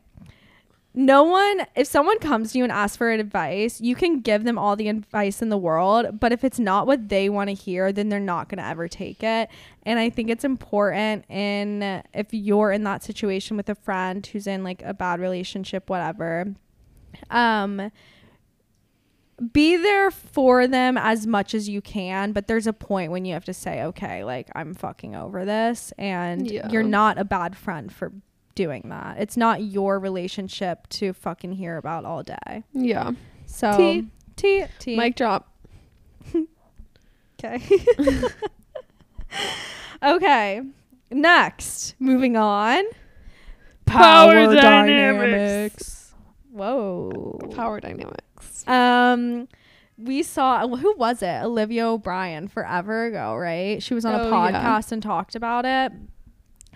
[0.93, 4.57] No one, if someone comes to you and asks for advice, you can give them
[4.57, 7.93] all the advice in the world, but if it's not what they want to hear,
[7.93, 9.49] then they're not going to ever take it.
[9.83, 14.47] And I think it's important in if you're in that situation with a friend who's
[14.47, 16.55] in like a bad relationship, whatever.
[17.29, 17.91] Um
[19.53, 23.33] be there for them as much as you can, but there's a point when you
[23.33, 26.69] have to say, okay, like I'm fucking over this, and Yeah.
[26.69, 28.11] you're not a bad friend for
[28.55, 29.17] doing that.
[29.19, 32.63] It's not your relationship to fucking hear about all day.
[32.73, 33.11] Yeah.
[33.45, 33.77] So.
[34.35, 35.47] T T Mic drop.
[37.43, 37.59] Okay.
[40.03, 40.61] okay.
[41.09, 42.83] Next, moving on.
[43.85, 46.13] Power dynamics.
[46.51, 47.39] Whoa.
[47.55, 48.67] Power dynamics.
[48.67, 49.47] Um,
[49.97, 51.43] we saw who was it?
[51.43, 53.81] Olivia O'Brien forever ago, right?
[53.81, 54.51] She was on a Oh, yeah.
[54.77, 55.91] podcast and talked about it.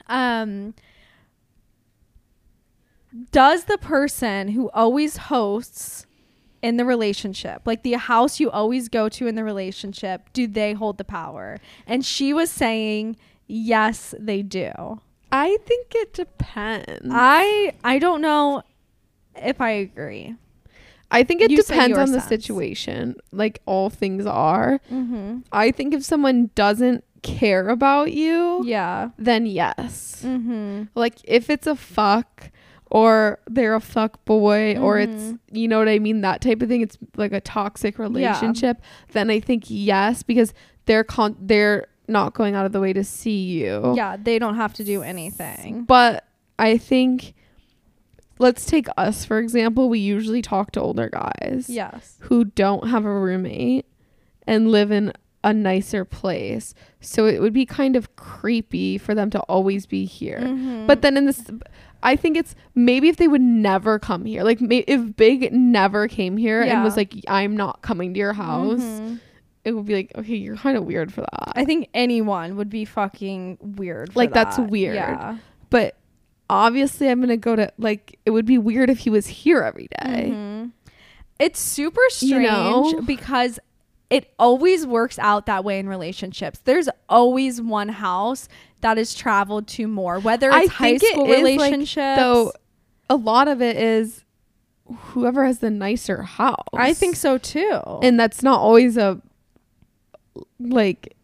[0.08, 0.74] Um,
[3.32, 6.06] does the person who always hosts
[6.62, 10.74] in the relationship, like the house you always go to in the relationship, do they
[10.74, 11.60] hold the power?
[11.86, 15.00] And she was saying, yes, they do.
[15.32, 17.08] I think it depends.
[17.12, 18.64] I I don't know
[19.36, 20.36] if I agree.
[21.12, 24.80] I think it You depends on the situation, like all things are.
[24.92, 25.40] Mm-hmm.
[25.52, 29.10] I think if someone doesn't care about you, Yeah.
[29.18, 30.24] then yes.
[30.26, 30.84] Mm-hmm.
[30.96, 32.50] Like if it's a fuck
[32.92, 35.40] or they're a fuck boy or it's Mhm.
[35.52, 38.80] you know what I mean that type of thing it's like a toxic relationship
[39.14, 40.54] then I think yes because
[40.86, 43.94] they're con- they're not going out of the way to see you.
[43.98, 45.84] Yeah, they don't have to do anything.
[45.86, 46.24] But
[46.60, 47.34] I think
[48.38, 52.18] let's take us for example, we usually talk to older guys Yes.
[52.22, 53.86] who don't have a roommate
[54.46, 56.74] and live in a nicer place.
[57.02, 60.40] So it would be kind of creepy for them to always be here.
[60.42, 60.86] Mhm.
[60.88, 61.44] But then in this,
[62.06, 66.08] I think it's maybe if they would never come here, like may, if Big never
[66.08, 69.20] came here and was like, "I'm not coming to your house," Mhm.
[69.66, 72.70] it would be like, "Okay, you're kind of weird for that." I think anyone would
[72.70, 74.14] be fucking weird.
[74.14, 74.96] For Like, that's weird.
[74.96, 75.38] Yeah.
[75.72, 75.96] but
[76.50, 79.88] obviously, I'm gonna go to like it would be weird if he was here every
[80.04, 80.30] day.
[80.32, 80.72] Mhm.
[81.40, 83.02] It's super You strange know?
[83.06, 83.60] because
[84.10, 86.60] it always works out that way in relationships.
[86.64, 88.48] There's always one house
[88.82, 92.18] that is traveled to more, whether I it's high think it school is, like, relationships.
[92.20, 92.52] Though
[93.10, 94.24] a lot of it is
[94.88, 96.58] whoever has the nicer house.
[96.74, 97.82] I think so too.
[98.04, 99.22] and that's not always a
[100.60, 101.16] like.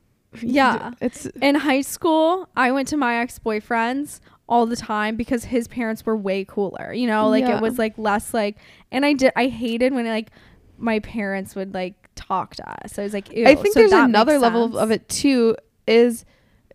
[0.41, 0.91] Yeah.
[1.01, 5.67] it's in high school, I went to my ex boyfriend's all the time because his
[5.67, 6.93] parents were way cooler.
[6.93, 7.57] You know, like Yeah.
[7.57, 8.57] it was like less like,
[8.91, 10.31] and I did, I hated when like
[10.77, 12.97] my parents would like talk to us.
[12.99, 13.29] I was like.
[13.29, 15.55] I think So there's another level of, it too.
[15.87, 16.25] Is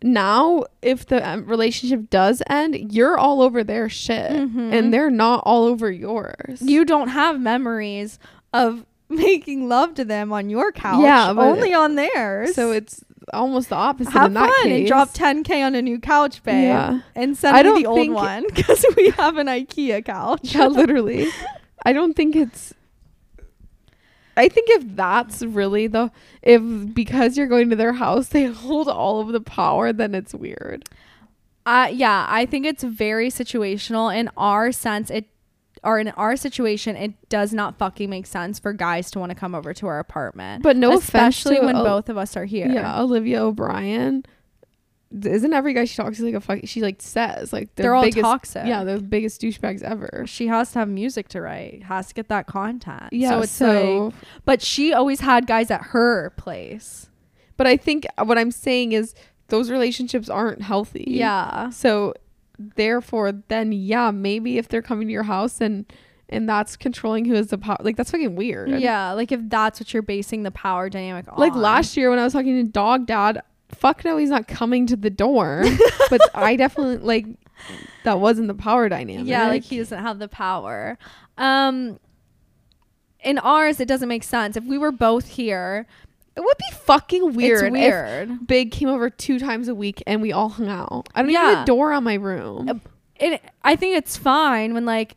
[0.03, 4.72] now if the um, relationship does end, you're all over their shit, Mhm.
[4.72, 6.61] and they're not all over yours.
[6.61, 8.18] You don't have memories
[8.53, 11.03] of making love to them on your couch.
[11.03, 12.55] Yeah, only on theirs.
[12.55, 14.79] so it's almost the opposite have in that fun case.
[14.81, 17.01] and drop 10k on a new couch, babe, Yeah.
[17.14, 20.55] and send I me don't the old one because we have an IKEA couch.
[20.55, 21.29] Yeah, literally.
[21.85, 22.75] I don't think it's.
[24.37, 26.11] I think if that's really the
[26.42, 26.62] if
[26.94, 30.88] because you're going to their house they hold all of the power, then it's weird.
[31.64, 34.16] Uh, yeah, I think it's very situational.
[34.16, 35.27] In our sense, it
[35.83, 39.37] or in our situation, it does not fucking make sense for guys to want to
[39.37, 40.62] come over to our apartment.
[40.62, 42.68] But no especially offense to when Ol- both of us are here.
[42.68, 44.25] Yeah, Olivia O'Brien.
[45.24, 46.60] Isn't every guy she talks to like a fuck?
[46.64, 48.66] She like says like they're all biggest, toxic.
[48.66, 50.24] Yeah, they're the biggest douchebags ever.
[50.26, 51.84] she has to have music to write.
[51.84, 53.12] Has to get that content.
[53.12, 54.14] Yeah, so it's like,
[54.44, 57.08] but she always had guys at her place.
[57.56, 59.14] but I think what I'm saying is
[59.48, 61.04] those relationships aren't healthy.
[61.06, 61.70] Yeah.
[61.70, 62.14] So
[62.58, 65.86] therefore, then yeah, maybe if they're coming to your house and
[66.28, 67.76] and that's controlling who is the power.
[67.80, 68.70] Like that's fucking weird.
[68.70, 71.38] Yeah, like if that's what you're basing the power dynamic on.
[71.38, 74.87] Like last year when I was talking to Dog Dad, fuck no, he's not coming
[74.87, 75.64] to the door.
[76.11, 77.26] but I definitely like
[78.05, 79.26] that wasn't the power dynamic.
[79.26, 80.98] Yeah, like he doesn't have the power.
[81.38, 81.98] Um
[83.20, 84.57] in ours it doesn't make sense.
[84.57, 85.87] If we were both here,
[86.37, 87.64] it would be fucking weird.
[87.64, 88.46] it's weird.
[88.46, 91.09] Big came over two times a week and we all hung out.
[91.14, 92.81] I don't even have a door on my room.
[93.18, 95.16] It, I think it's fine when like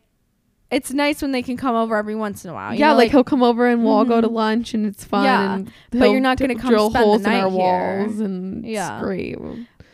[0.70, 2.74] it's nice when they can come over every once in a while.
[2.74, 4.32] yeah, know, like, he'll come over and we'll all go to Mhm.
[4.32, 5.24] lunch and it's fun.
[5.24, 7.58] Yeah, and but you're not gonna come drill spend the holes in night our here.
[8.06, 8.96] walls and Yeah.
[8.98, 9.38] it's great.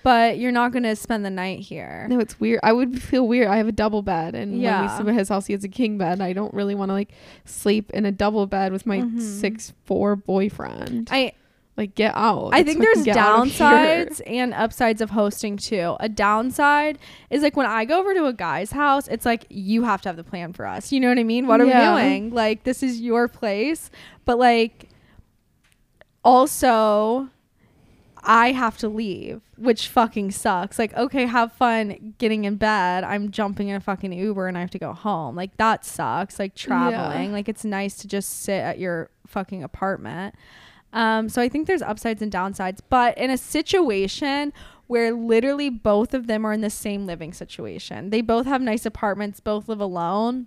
[0.03, 2.07] but you're not gonna spend the night here.
[2.09, 2.61] No, it's weird.
[2.63, 3.49] I would feel weird.
[3.49, 4.83] I have a double bed, and when Yeah.
[4.83, 6.21] we sleep at his house, he has a king bed.
[6.21, 7.11] I don't really want to like
[7.45, 9.21] sleep in a double bed with my Mhm.
[9.21, 11.09] six four boyfriend.
[11.11, 11.33] I
[11.77, 12.51] like get out.
[12.55, 13.67] I think there's get out of here.
[13.69, 15.97] downsides and upsides of hosting too.
[16.01, 19.83] A downside is like when I go over to a guy's house, it's like you
[19.85, 20.91] have to have the plan for us.
[20.91, 21.47] You know what I mean?
[21.47, 21.95] What are Yeah.
[21.95, 22.31] we doing?
[22.35, 23.91] Like this is your place,
[24.25, 24.89] but like
[26.25, 27.29] also
[28.29, 30.79] I have to leave, which fucking sucks.
[30.79, 33.05] Like okay, have fun getting in bed.
[33.05, 35.37] I'm jumping in a fucking Uber and I have to go home.
[35.37, 36.39] Like that sucks.
[36.39, 37.33] Like traveling.
[37.33, 40.35] Like it's nice to just sit at your fucking apartment.
[40.97, 44.55] Um, so I think there's upsides and downsides, but in a situation
[44.87, 48.87] where literally both of them are in the same living situation, they both have nice
[48.87, 50.47] apartments, both live alone.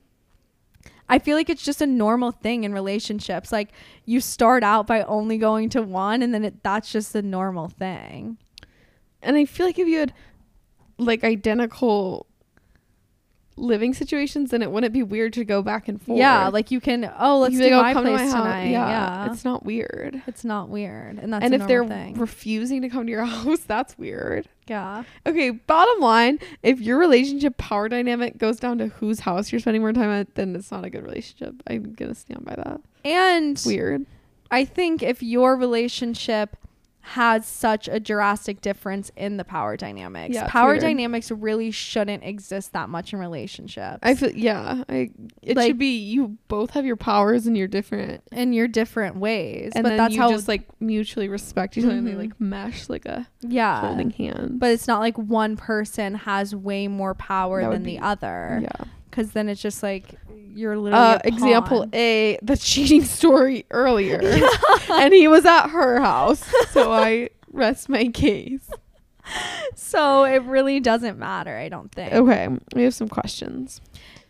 [1.08, 3.52] I feel like it's just a normal thing in relationships.
[3.52, 3.70] Like
[4.06, 7.68] you start out by only going to one, and then it, that's just the normal
[7.68, 8.40] thing.
[9.22, 10.14] And I feel like if you had
[10.98, 12.26] like identical
[13.60, 16.18] living situations, then it wouldn't be weird to go back and forth.
[16.20, 17.12] Yeah, like you can.
[17.20, 18.70] Oh, let's You'd do like, "Oh, my come to place house." tonight.
[18.70, 18.90] Yeah,
[19.26, 20.22] Yeah, it's not weird.
[20.28, 22.16] It's not weird, and that's and if they're thing.
[22.16, 24.48] refusing to come to your house, that's weird.
[24.68, 29.60] yeah, Okay, bottom line, if your relationship power dynamic goes down to whose house you're
[29.60, 31.56] spending more time at, then it's not a good relationship.
[31.68, 32.82] I'm gonna stand by that.
[33.06, 34.06] and Weird.
[34.52, 36.56] I think if your relationship
[37.10, 40.82] has such a drastic difference in the power dynamics, Yeah, power weird.
[40.82, 44.00] dynamics really shouldn't exist that much in relationships.
[44.04, 44.84] I feel yeah.
[44.88, 45.10] I
[45.42, 49.16] it Like- should be you both have your powers and you're different, in your different
[49.18, 52.18] ways, and but that's you how just like mutually respect each other and they Mhm.
[52.20, 53.82] like mesh like a yeah.
[53.82, 54.60] holding hands.
[54.60, 58.86] But it's not like one person has way more power That than the other, yeah.
[59.10, 60.16] Because then it's just like
[60.54, 61.86] you're literally Uh, a example.
[61.94, 64.20] A, the cheating story earlier,
[64.92, 68.70] and he was at her house, so I rest my case.
[69.76, 71.56] So it really doesn't matter.
[71.56, 72.14] I don't think.
[72.14, 73.80] Okay, we have some questions.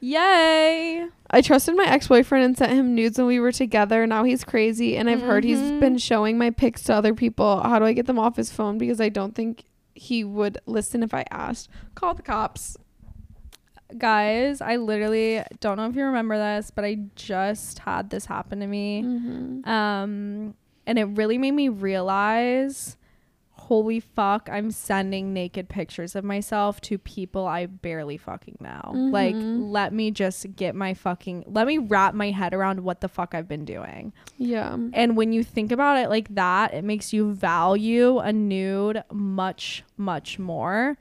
[0.02, 1.06] Yay!
[1.32, 4.06] I trusted my ex boyfriend and sent him nudes when we were together.
[4.08, 7.62] Now he's crazy, and I've heard he's been showing my pics to other people.
[7.62, 8.78] How do I get them off his phone?
[8.78, 11.70] Because I don't think he would listen if I asked.
[11.96, 12.78] Call the cops.
[13.98, 18.60] Guys, I literally don't know if you remember this, but I just had this happen
[18.60, 19.04] to me.
[19.04, 19.70] Mm-hmm.
[19.70, 20.54] Um,
[20.86, 22.98] and it really made me realize
[23.52, 28.82] holy fuck, I'm sending naked pictures of myself to people I barely fucking know.
[28.94, 29.70] Like, Mhm.
[29.70, 33.36] let me just get my fucking, let me wrap my head around what the fuck
[33.36, 34.12] I've been doing.
[34.40, 34.76] Yeah.
[34.94, 39.84] And when you think about it like that, it makes you value a nude much,
[39.98, 40.98] much more.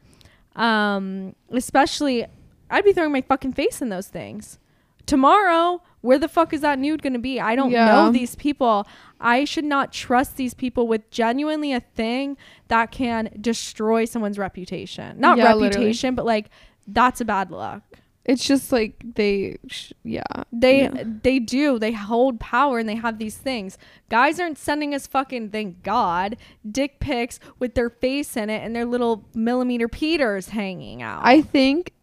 [0.55, 2.27] Um, especially,
[2.71, 4.59] I'd be throwing my fucking face in those things.
[5.07, 7.41] Tomorrow, where the fuck is that nude gonna be?
[7.41, 7.87] I don't Yeah.
[7.87, 8.87] know these people.
[9.21, 12.37] I should not trust these people with genuinely a thing
[12.69, 15.19] that can destroy someone's reputation.
[15.19, 15.69] Not Yeah, literally.
[15.69, 16.51] reputation, but like
[16.87, 17.83] that's a bad luck.
[18.27, 20.23] It's just like they, sh- yeah.
[20.53, 21.03] They Yeah.
[21.23, 21.79] they do.
[21.79, 23.79] They hold power and they have these things.
[24.11, 26.37] Guys aren't sending us fucking thank God
[26.71, 31.23] dick pics with their face in it and their little millimeter peters hanging out.
[31.25, 31.95] I think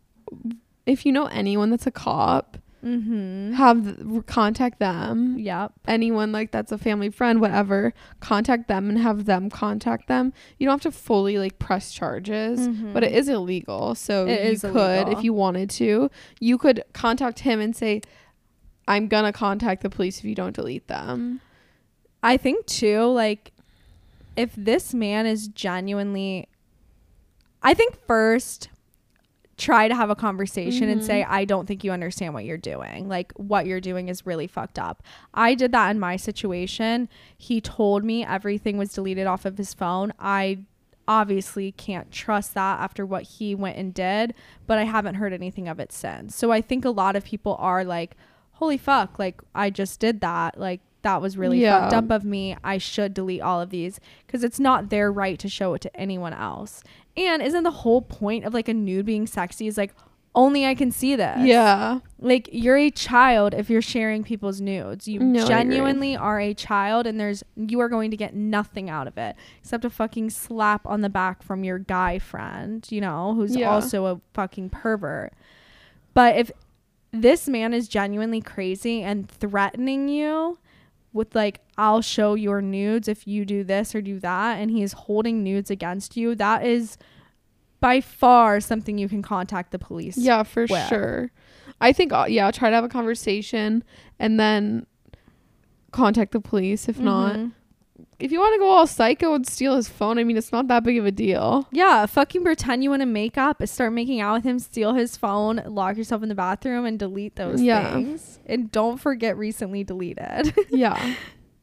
[0.86, 3.54] if you know anyone that's a cop, mm-hmm.
[3.54, 5.38] have contact them.
[5.40, 5.74] Yep.
[5.88, 10.34] Anyone like that's a family friend, whatever, contact them and have them contact them.
[10.60, 13.96] You don't have to fully like press charges, but it is illegal.
[13.96, 15.18] So It you could, illegal.
[15.18, 18.02] if you wanted to, you could contact him and say,
[18.88, 21.42] "I'm gonna contact the police if you don't delete them."
[22.22, 23.52] I think too, like,
[24.36, 26.48] if this man is genuinely,
[27.62, 28.70] I think first
[29.58, 31.34] try to have a conversation and say, mm-hmm.
[31.34, 33.08] I don't think you understand what you're doing.
[33.08, 35.02] Like, what you're doing is really fucked up.
[35.34, 37.08] I did that in my situation.
[37.38, 40.12] He told me everything was deleted off of his phone.
[40.20, 40.66] I
[41.08, 44.34] obviously can't trust that after what he went and did,
[44.68, 46.36] but I haven't heard anything of it since.
[46.36, 48.18] So I think a lot of people are like,
[48.54, 50.60] holy fuck, like, I just did that.
[50.60, 51.82] Like, that was really Yeah.
[51.82, 52.58] fucked up of me.
[52.64, 55.96] I should delete all of these because it's not their right to show it to
[55.96, 56.84] anyone else.
[57.18, 59.94] And isn't the whole point of like a nude being sexy is like
[60.34, 61.40] only I can see this.
[61.42, 62.00] Yeah.
[62.20, 65.08] Like you're a child if you're sharing people's nudes.
[65.08, 69.08] You No, genuinely are a child and there's you are going to get nothing out
[69.08, 73.34] of it except a fucking slap on the back from your guy friend, you know,
[73.34, 73.70] who's Yeah.
[73.70, 75.32] also a fucking pervert.
[76.14, 76.52] But if
[77.12, 80.58] this man is genuinely crazy and threatening you
[81.16, 84.84] with like I'll show your nudes if you do this or do that and he
[84.84, 86.98] is holding nudes against you, that is
[87.80, 90.18] by far something you can contact the police.
[90.18, 90.88] Yeah, for with.
[90.88, 91.32] sure.
[91.80, 93.84] I think uh, yeah, try to have a conversation
[94.20, 94.86] and then
[95.92, 97.40] contact the police if not.
[98.20, 100.68] If you want to go all psycho and steal his phone, I mean, it's not
[100.70, 101.68] that big of a deal.
[101.72, 105.18] Yeah, fucking pretend you want to make up, start making out with him, steal his
[105.18, 107.94] phone, lock yourself in the bathroom, and delete those Yeah.
[107.94, 108.40] things.
[108.46, 110.54] And don't forget recently deleted.
[110.70, 111.16] Yeah.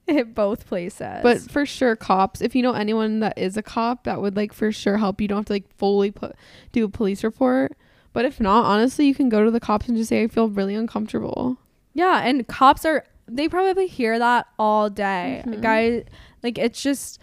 [0.07, 1.21] Hit both places.
[1.23, 2.41] But for sure, cops.
[2.43, 5.21] If you know anyone that is a cop, that would like for sure help.
[5.21, 6.35] You don't have to like fully put
[6.73, 7.77] do a police report.
[8.13, 10.49] But if not, honestly, you can go to the cops and just say I feel
[10.49, 11.57] really uncomfortable.
[11.95, 15.45] yeah, and cops are they probably hear that all day.
[15.47, 15.63] Mhm.
[15.63, 16.05] Guy
[16.43, 17.19] like it's just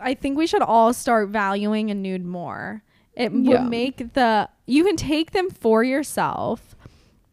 [0.00, 2.82] I think we should all start valuing a nude more.
[3.14, 3.62] It Yeah.
[3.62, 6.76] would make the you can take them for yourself,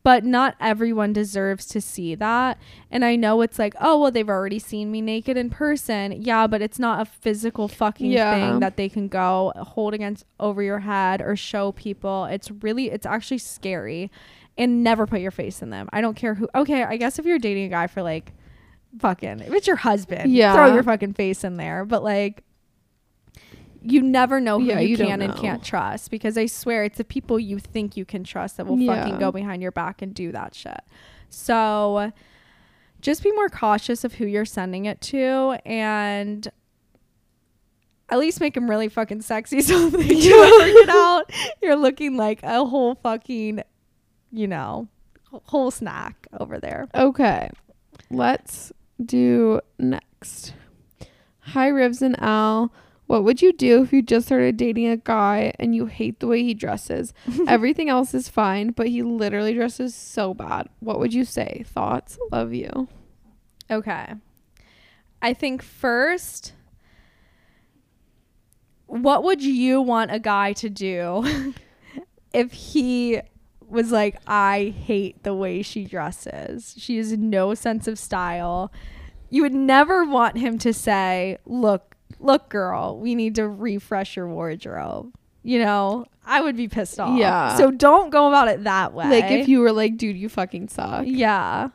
[0.03, 2.57] but not everyone deserves to see that.
[2.89, 6.13] And I know it's like, oh well, they've already seen me naked in person.
[6.23, 8.33] Yeah, but it's not a physical fucking Yeah.
[8.33, 12.25] thing that they can go hold against over your head or show people.
[12.25, 14.11] It's really it's actually scary.
[14.59, 15.87] And never put your face in them.
[15.93, 18.33] I don't care who okay, I guess if you're dating a guy for like
[18.99, 20.53] fucking if it's your husband, Yeah.
[20.53, 21.85] throw your fucking face in there.
[21.85, 22.43] But like
[23.81, 26.97] you never know who Yeah, you, you can and can't trust because I swear it's
[26.97, 28.95] the people you think you can trust that will Yeah.
[29.03, 30.81] fucking go behind your back and do that shit.
[31.29, 32.11] So
[32.99, 36.47] just be more cautious of who you're sending it to and
[38.09, 41.31] at least make them really fucking sexy so they do ever get out,
[41.61, 43.61] you're looking like a whole fucking,
[44.31, 44.87] you know,
[45.31, 46.87] whole snack over there.
[46.95, 47.49] Okay,
[48.09, 48.71] let's
[49.03, 50.53] do next.
[51.39, 52.73] Hi, Rivs and Elle.
[53.07, 56.27] What would you do if you just started dating a guy and you hate the
[56.27, 57.13] way he dresses?
[57.47, 60.67] Everything else is fine, but he literally dresses so bad.
[60.81, 61.63] What would you say?
[61.65, 62.19] Thoughts?
[62.31, 62.89] Love you.
[63.71, 64.13] Okay.
[65.21, 66.53] I think first,
[68.87, 71.53] what would you want a guy to do
[72.33, 73.21] if he
[73.67, 76.75] was like, I hate the way she dresses?
[76.77, 78.71] She has no sense of style.
[79.29, 84.27] You would never want him to say, Look, look, girl, we need to refresh your
[84.27, 85.13] wardrobe.
[85.43, 87.17] You know, I would be pissed off.
[87.17, 87.55] Yeah.
[87.55, 89.09] So don't go about it that way.
[89.09, 91.05] Like if you were like, dude, you fucking suck.
[91.07, 91.69] Yeah.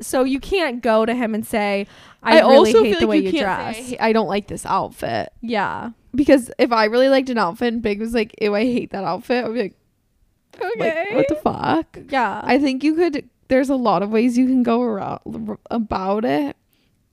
[0.00, 1.86] So you can't go to him and say,
[2.22, 3.76] I, really hate the way you, dress.
[3.76, 5.32] say, I, I don't like this outfit.
[5.40, 5.90] yeah.
[6.14, 9.04] Because if I really liked an outfit and Big was like, ew, I hate that
[9.04, 9.77] outfit, I'd be like,
[10.78, 11.98] like what the fuck?
[12.10, 12.40] yeah.
[12.44, 13.28] I think you could.
[13.48, 16.56] There's a lot of ways you can go around about it.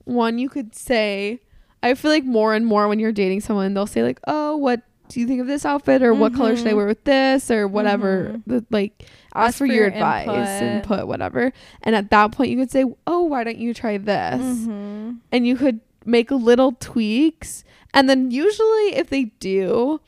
[0.04, 1.40] One, you could say,
[1.82, 4.82] I feel like more and more when you're dating someone, they'll say like, "Oh, what
[5.08, 6.76] do you think of this outfit?" or "What color should I Mhm.
[6.76, 8.34] wear with this?" or whatever.
[8.34, 8.42] Mhm.
[8.46, 10.98] The, like, ask, for, your, advice and input.
[11.00, 11.52] put whatever.
[11.82, 15.18] And at that point, you could say, "Oh, why don't you try this?" Mhm.
[15.32, 20.00] and you could make little tweaks and then usually if they do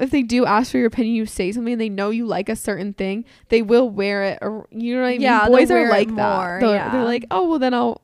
[0.00, 2.48] if they do ask for your opinion you say something and they know you like
[2.48, 5.70] a certain thing they will wear it or you know what i mean Yeah, boys
[5.70, 6.90] are like that they're, yeah.
[6.90, 8.00] they're like oh well then i'll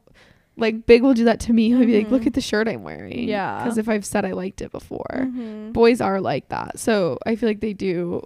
[0.59, 2.29] like big will do that to me he'll be like look Mhm.
[2.29, 3.59] at the shirt i'm wearing Yeah.
[3.63, 5.73] because if i've said i liked it before Mhm.
[5.73, 8.23] boys are like that so i feel like they do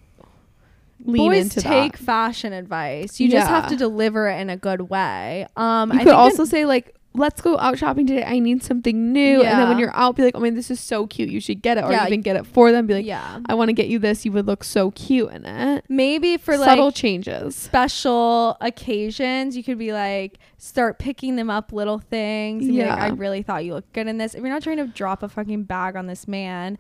[1.05, 3.19] lean Boys into take that fashion advice.
[3.21, 5.47] You just have to deliver it in a good way.
[5.57, 9.13] Um, you I could also say like let's go out shopping today i need something
[9.13, 9.51] new Yeah.
[9.51, 11.61] and then when you're out be like oh man this is so cute you should
[11.61, 12.07] get it or Yeah.
[12.07, 14.31] even get it for them be like yeah, i want to get you this you
[14.33, 19.79] would look so cute in it maybe for subtle like changes special occasions, you could
[19.79, 22.65] be like start picking them up little things.
[22.65, 23.05] And be like, Yeah.
[23.05, 24.35] I really thought you looked good in this.
[24.35, 26.79] If you're not trying to drop a fucking bag on this man,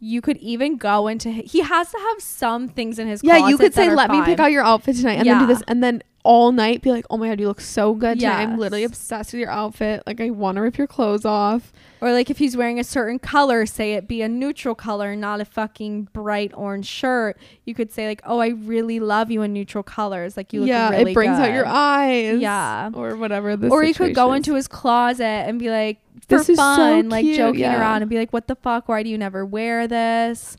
[0.00, 3.56] you could even go into he has to have some things in his yeah you
[3.56, 6.02] could say let me pick out your outfit tonight and then do this and then
[6.24, 9.32] all night be like oh my god you look so good tonight i'm literally obsessed
[9.32, 12.56] with your outfit like i want to rip your clothes off Or like if he's
[12.56, 16.86] wearing a certain color, say it be a neutral color, not a fucking bright orange
[16.86, 17.36] shirt.
[17.64, 20.36] You could say like, "Oh, I really love you in neutral colors.
[20.36, 22.90] Like you look yeah really it brings out good." your eyes Yeah.
[22.92, 26.38] or whatever the or you could go situation into his closet and be like, for
[26.38, 27.78] This is so fun, like joking yeah.
[27.80, 28.88] around and be like, "What the fuck?
[28.88, 30.56] Why do you never wear this?"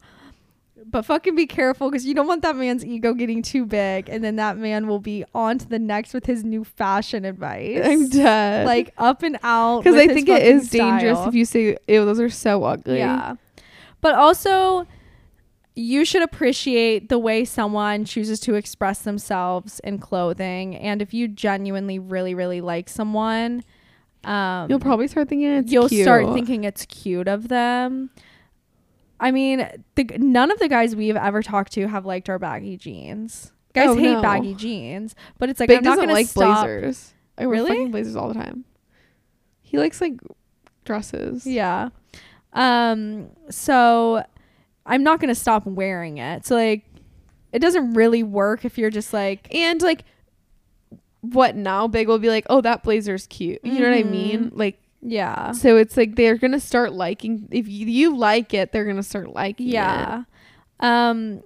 [0.86, 4.24] But fucking be careful because you don't want that man's ego getting too big, and
[4.24, 7.82] then that man will be on to the next with his new fashion advice.
[7.86, 11.46] i'm dead like up and out because i think it is is dangerous if you
[11.46, 13.36] say ew those are so ugly Yeah.
[14.02, 14.86] But also
[15.76, 20.76] you should appreciate the way someone chooses to express themselves in clothing.
[20.76, 23.64] And if you genuinely really, really like someone,
[24.24, 26.04] um, You'll probably start thinking it's you'll cute.
[26.04, 28.10] start thinking it's cute of them.
[29.24, 32.78] I mean, the, none of the guys we've ever talked to have liked our baggy
[32.78, 33.52] jeans.
[33.74, 34.22] Guys Oh, hate no.
[34.22, 36.66] baggy jeans, but it's like Big I'm not gonna like stop.
[36.66, 37.14] blazers.
[37.38, 37.70] I wear Really?
[37.70, 38.66] fucking blazers all the time.
[39.62, 40.20] He likes like
[40.86, 41.48] dresses.
[41.48, 41.90] Yeah.
[42.52, 43.30] Um.
[43.50, 44.24] So
[44.86, 46.46] I'm not gonna stop wearing it.
[46.46, 46.84] So like,
[47.52, 50.04] it doesn't really work if you're just like, And like
[51.22, 51.88] what now?
[51.88, 53.62] Big will be like, oh, that blazer's cute.
[53.64, 54.52] You know what I mean?
[54.54, 57.48] Like, yeah, so it's like they're gonna start liking.
[57.52, 59.74] If you, you like it, they're gonna start liking it.
[59.74, 60.24] yeah.
[60.80, 61.42] Um.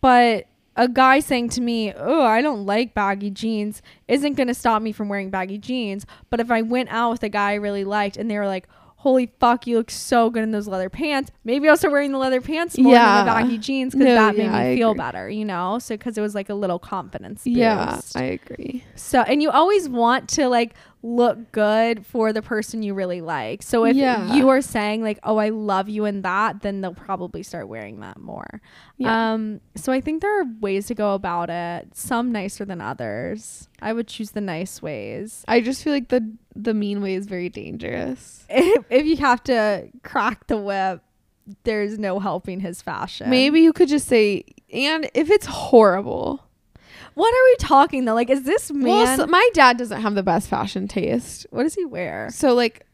[0.00, 0.46] But
[0.76, 4.92] a guy saying to me, "Oh, I don't like baggy jeans," isn't gonna stop me
[4.92, 6.06] from wearing baggy jeans.
[6.30, 8.68] But if I went out with a guy I really liked and they were like.
[9.02, 11.32] Holy fuck, you look so good in those leather pants.
[11.42, 13.16] Maybe I'll start wearing the leather pants more Yeah.
[13.16, 14.98] than the baggy jeans because No, that made me I feel agree.
[14.98, 15.80] better, you know?
[15.80, 17.56] So, because it was like a little confidence boost.
[17.56, 18.84] Yeah, I agree.
[18.94, 20.74] So, and you always want to like
[21.04, 23.62] look good for the person you really like.
[23.62, 24.34] So, if Yeah.
[24.34, 28.00] you are saying like, "Oh, I love you" in that, then they'll probably start wearing
[28.00, 28.60] that more.
[28.98, 29.32] Yeah.
[29.32, 31.96] Um, so I think there are ways to go about it.
[31.96, 33.68] Some nicer than others.
[33.80, 35.44] I would choose the nice ways.
[35.48, 38.46] I just feel like the the mean way is very dangerous.
[38.50, 41.02] If, if you have to crack the whip,
[41.64, 43.28] there's no helping his fashion.
[43.30, 46.44] Maybe you could just say, and if it's horrible.
[47.14, 48.14] What are we talking though?
[48.14, 48.86] Like, is this man?
[48.88, 51.46] Well, so my dad doesn't have the best fashion taste.
[51.50, 52.28] what does he wear?
[52.32, 52.86] So like,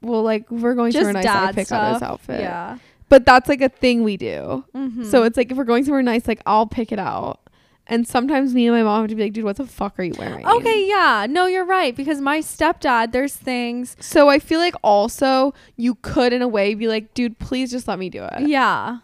[0.00, 2.40] well, like we're going Just somewhere nice, I pick out his outfit.
[2.40, 2.78] Yeah.
[3.08, 4.64] But that's like a thing we do.
[4.74, 5.04] Mhm.
[5.06, 7.40] So it's like if we're going somewhere nice, like I'll pick it out.
[7.86, 10.02] And sometimes me and my mom have to be like, dude, what the fuck are
[10.02, 10.46] you wearing?
[10.46, 11.26] Okay, yeah.
[11.28, 11.94] No, you're right.
[11.94, 13.94] Because my stepdad, there's things.
[14.00, 17.86] So I feel like also you could in a way be like, dude, please just
[17.86, 18.48] let me do it.
[18.48, 19.00] Yeah.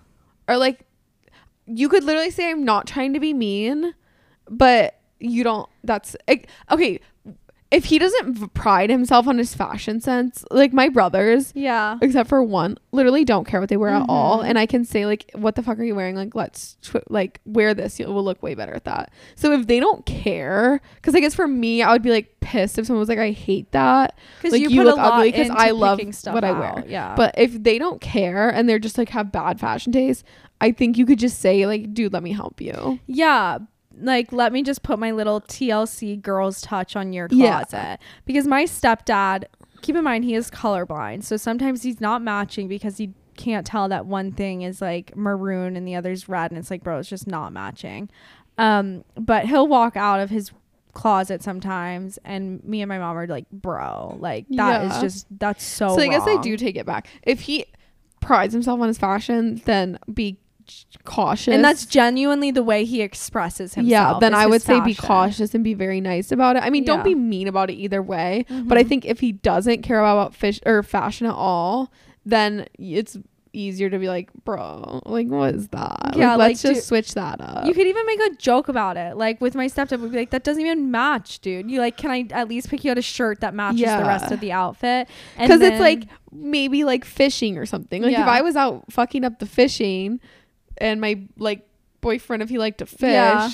[0.49, 0.87] Or like
[1.67, 3.95] you could literally say I'm not trying to be mean,
[4.51, 7.01] but you don't that's like, okay,
[7.71, 11.99] if he doesn't pride himself on his fashion sense, like my brothers, Yeah.
[12.03, 14.41] except for one, literally don't care what they wear at all.
[14.43, 14.47] Mhm.
[14.49, 16.17] And I can say like, what the fuck are you wearing?
[16.17, 18.01] Like, let's tw- like wear this.
[18.01, 19.13] You will look way better at that.
[19.37, 22.77] So if they don't care, because I guess for me, I would be like pissed
[22.77, 24.19] if someone was like, I hate that.
[24.39, 26.43] Because Like, you, you put look a lot ugly 'cause into I love stuff what
[26.43, 26.59] I out.
[26.59, 26.85] wear.
[26.89, 27.15] Yeah.
[27.15, 30.25] But if they don't care and they're just like have bad fashion taste,
[30.61, 32.99] I think you could just say like, dude, let me help you.
[33.07, 33.59] yeah.
[34.01, 37.63] Like, let me just put my little TLC girls touch on your Yeah.
[37.65, 37.99] closet.
[38.25, 39.45] Because my stepdad,
[39.83, 41.25] keep in mind, he is colorblind.
[41.25, 45.77] So sometimes he's not matching because he can't tell that one thing is like maroon
[45.77, 46.51] and the other's red.
[46.51, 48.09] And it's like, bro, it's just not matching.
[48.59, 50.51] Um, but he'll walk out of his
[50.93, 55.01] closet sometimes and me and my mom are like bro like that is Yeah.
[55.01, 57.07] just that's so So, I guess I do take it back.
[57.23, 57.65] If he
[58.21, 60.37] prides himself on his fashion, then be
[61.05, 61.55] cautious.
[61.55, 63.91] and that's genuinely the way he expresses himself.
[64.15, 66.63] yeah, then I would say be cautious and be very nice about it.
[66.63, 66.95] I mean, Yeah.
[66.97, 68.45] don't be mean about it either way.
[68.49, 68.89] But I Mhm.
[68.89, 71.91] think if he doesn't care about fish or fashion at all,
[72.27, 73.17] then it's
[73.53, 76.13] easier to be like, bro, like what is that?
[76.15, 77.67] Yeah, like, like, let's just dude, switch that up.
[77.67, 79.17] You could even make a joke about it.
[79.17, 81.69] Like with my stepdad, would be like, "That doesn't even match, dude.
[81.69, 84.31] You like, can I at least pick you out a shirt that matches the rest
[84.31, 88.03] of the outfit?" Because it's like maybe like fishing or something.
[88.03, 90.21] Like if I was out fucking up the fishing,
[90.81, 91.67] and my like
[92.01, 93.51] boyfriend, if he liked to fish, Yeah.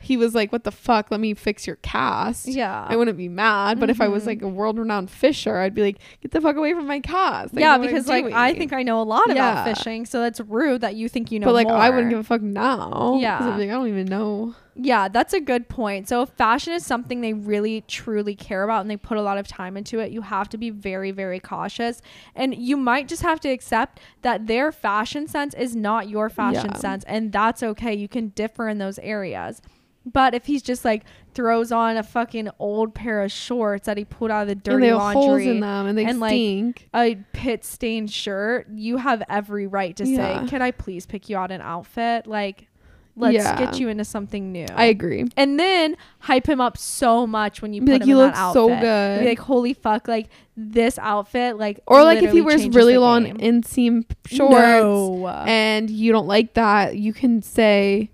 [0.00, 1.10] he was like, "What the fuck?
[1.10, 4.42] Let me fix your cast." yeah, I wouldn't be mad, but if I was like
[4.42, 4.54] a mm-hmm.
[4.56, 7.78] world-renowned fisher, I'd be like, "Get the fuck away from my cast!" I yeah, know
[7.78, 10.40] what I'm because like I doing." think I know a lot about fishing, so that's
[10.40, 11.46] rude that you think you know.
[11.46, 12.90] but like I wouldn't give a fuck now.
[12.90, 13.38] 'cause Yeah.
[13.40, 14.54] I'd be like, I don't even know.
[14.78, 16.06] Yeah, that's a good point.
[16.06, 19.38] So if fashion is something they really truly care about and they put a lot
[19.38, 22.02] of time into it, you have to be very very cautious
[22.34, 26.70] and you might just have to accept that their fashion sense is not your fashion
[26.74, 26.78] Yeah.
[26.78, 27.94] sense and that's okay.
[27.94, 29.62] You can differ in those areas.
[30.04, 31.04] But if he's just like
[31.34, 34.62] throws on a fucking old pair of shorts that he pulled out of the and
[34.62, 36.88] dirty they have holes laundry, in them, and they and, like, stink.
[36.94, 40.42] a pit stained shirt, you have every right to Yeah.
[40.42, 42.68] say, "Can I please pick you out an outfit?" Like,
[43.16, 43.58] let's Yeah.
[43.58, 45.24] get you into something new I agree.
[45.36, 48.26] and then hype him up so much when you Be put like, him you in
[48.26, 49.20] look that so good.
[49.20, 53.24] Be like, holy fuck, like this outfit, like or like if he wears really long
[53.24, 53.38] game.
[53.38, 54.52] inseam shorts.
[54.54, 55.26] No.
[55.46, 58.10] and you don't like that, you can say,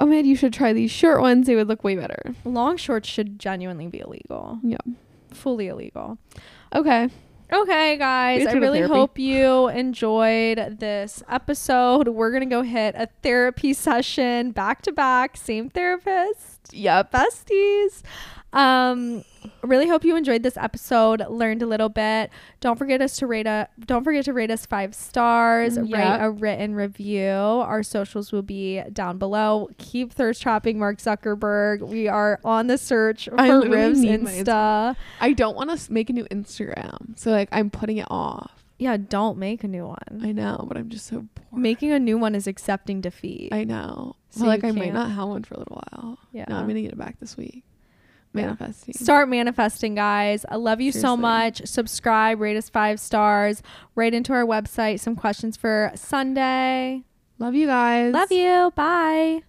[0.00, 1.46] "Oh man, you should try these short ones.
[1.46, 4.58] They would look way better." long shorts should genuinely be illegal.
[4.62, 4.78] Yeah.
[5.32, 6.18] Fully illegal.
[6.74, 7.08] Okay.
[7.52, 8.42] Okay, guys.
[8.42, 8.94] I to to really therapy.
[8.94, 12.08] hope you enjoyed this episode.
[12.08, 16.72] We're gonna go hit a therapy session back to back, same therapist.
[16.72, 17.12] Yep.
[17.12, 18.02] besties.
[18.54, 19.24] Um,
[19.62, 22.30] really hope you enjoyed this episode, learned a little bit.
[22.60, 26.18] Don't forget us to rate a don't forget to rate us five stars, Mm, write
[26.24, 27.28] a written review.
[27.30, 29.68] Our socials will be down below.
[29.78, 31.80] Keep thirst trapping Mark Zuckerberg.
[31.86, 34.96] We are on the search for Rivs Insta.
[35.20, 38.52] I don't want to make a new Instagram, so like I'm putting it off.
[38.78, 40.20] Yeah, don't make a new one.
[40.22, 41.62] I know, but I'm just so bored.
[41.62, 43.50] Making a new one is accepting defeat.
[43.52, 44.16] I know.
[44.30, 46.18] So So like I might not have one for a little while.
[46.32, 46.46] yeah.
[46.48, 47.62] No, I'm gonna get it back this week.
[48.34, 48.46] Yeah.
[48.46, 48.94] Manifesting.
[48.94, 50.44] Start manifesting, guys.
[50.48, 51.62] I love you so much.
[51.66, 53.62] Subscribe, rate us five stars,
[53.94, 57.04] write into our website some questions for Sunday.
[57.38, 58.12] Love you guys.
[58.12, 58.72] Love you.
[58.74, 59.42] Bye.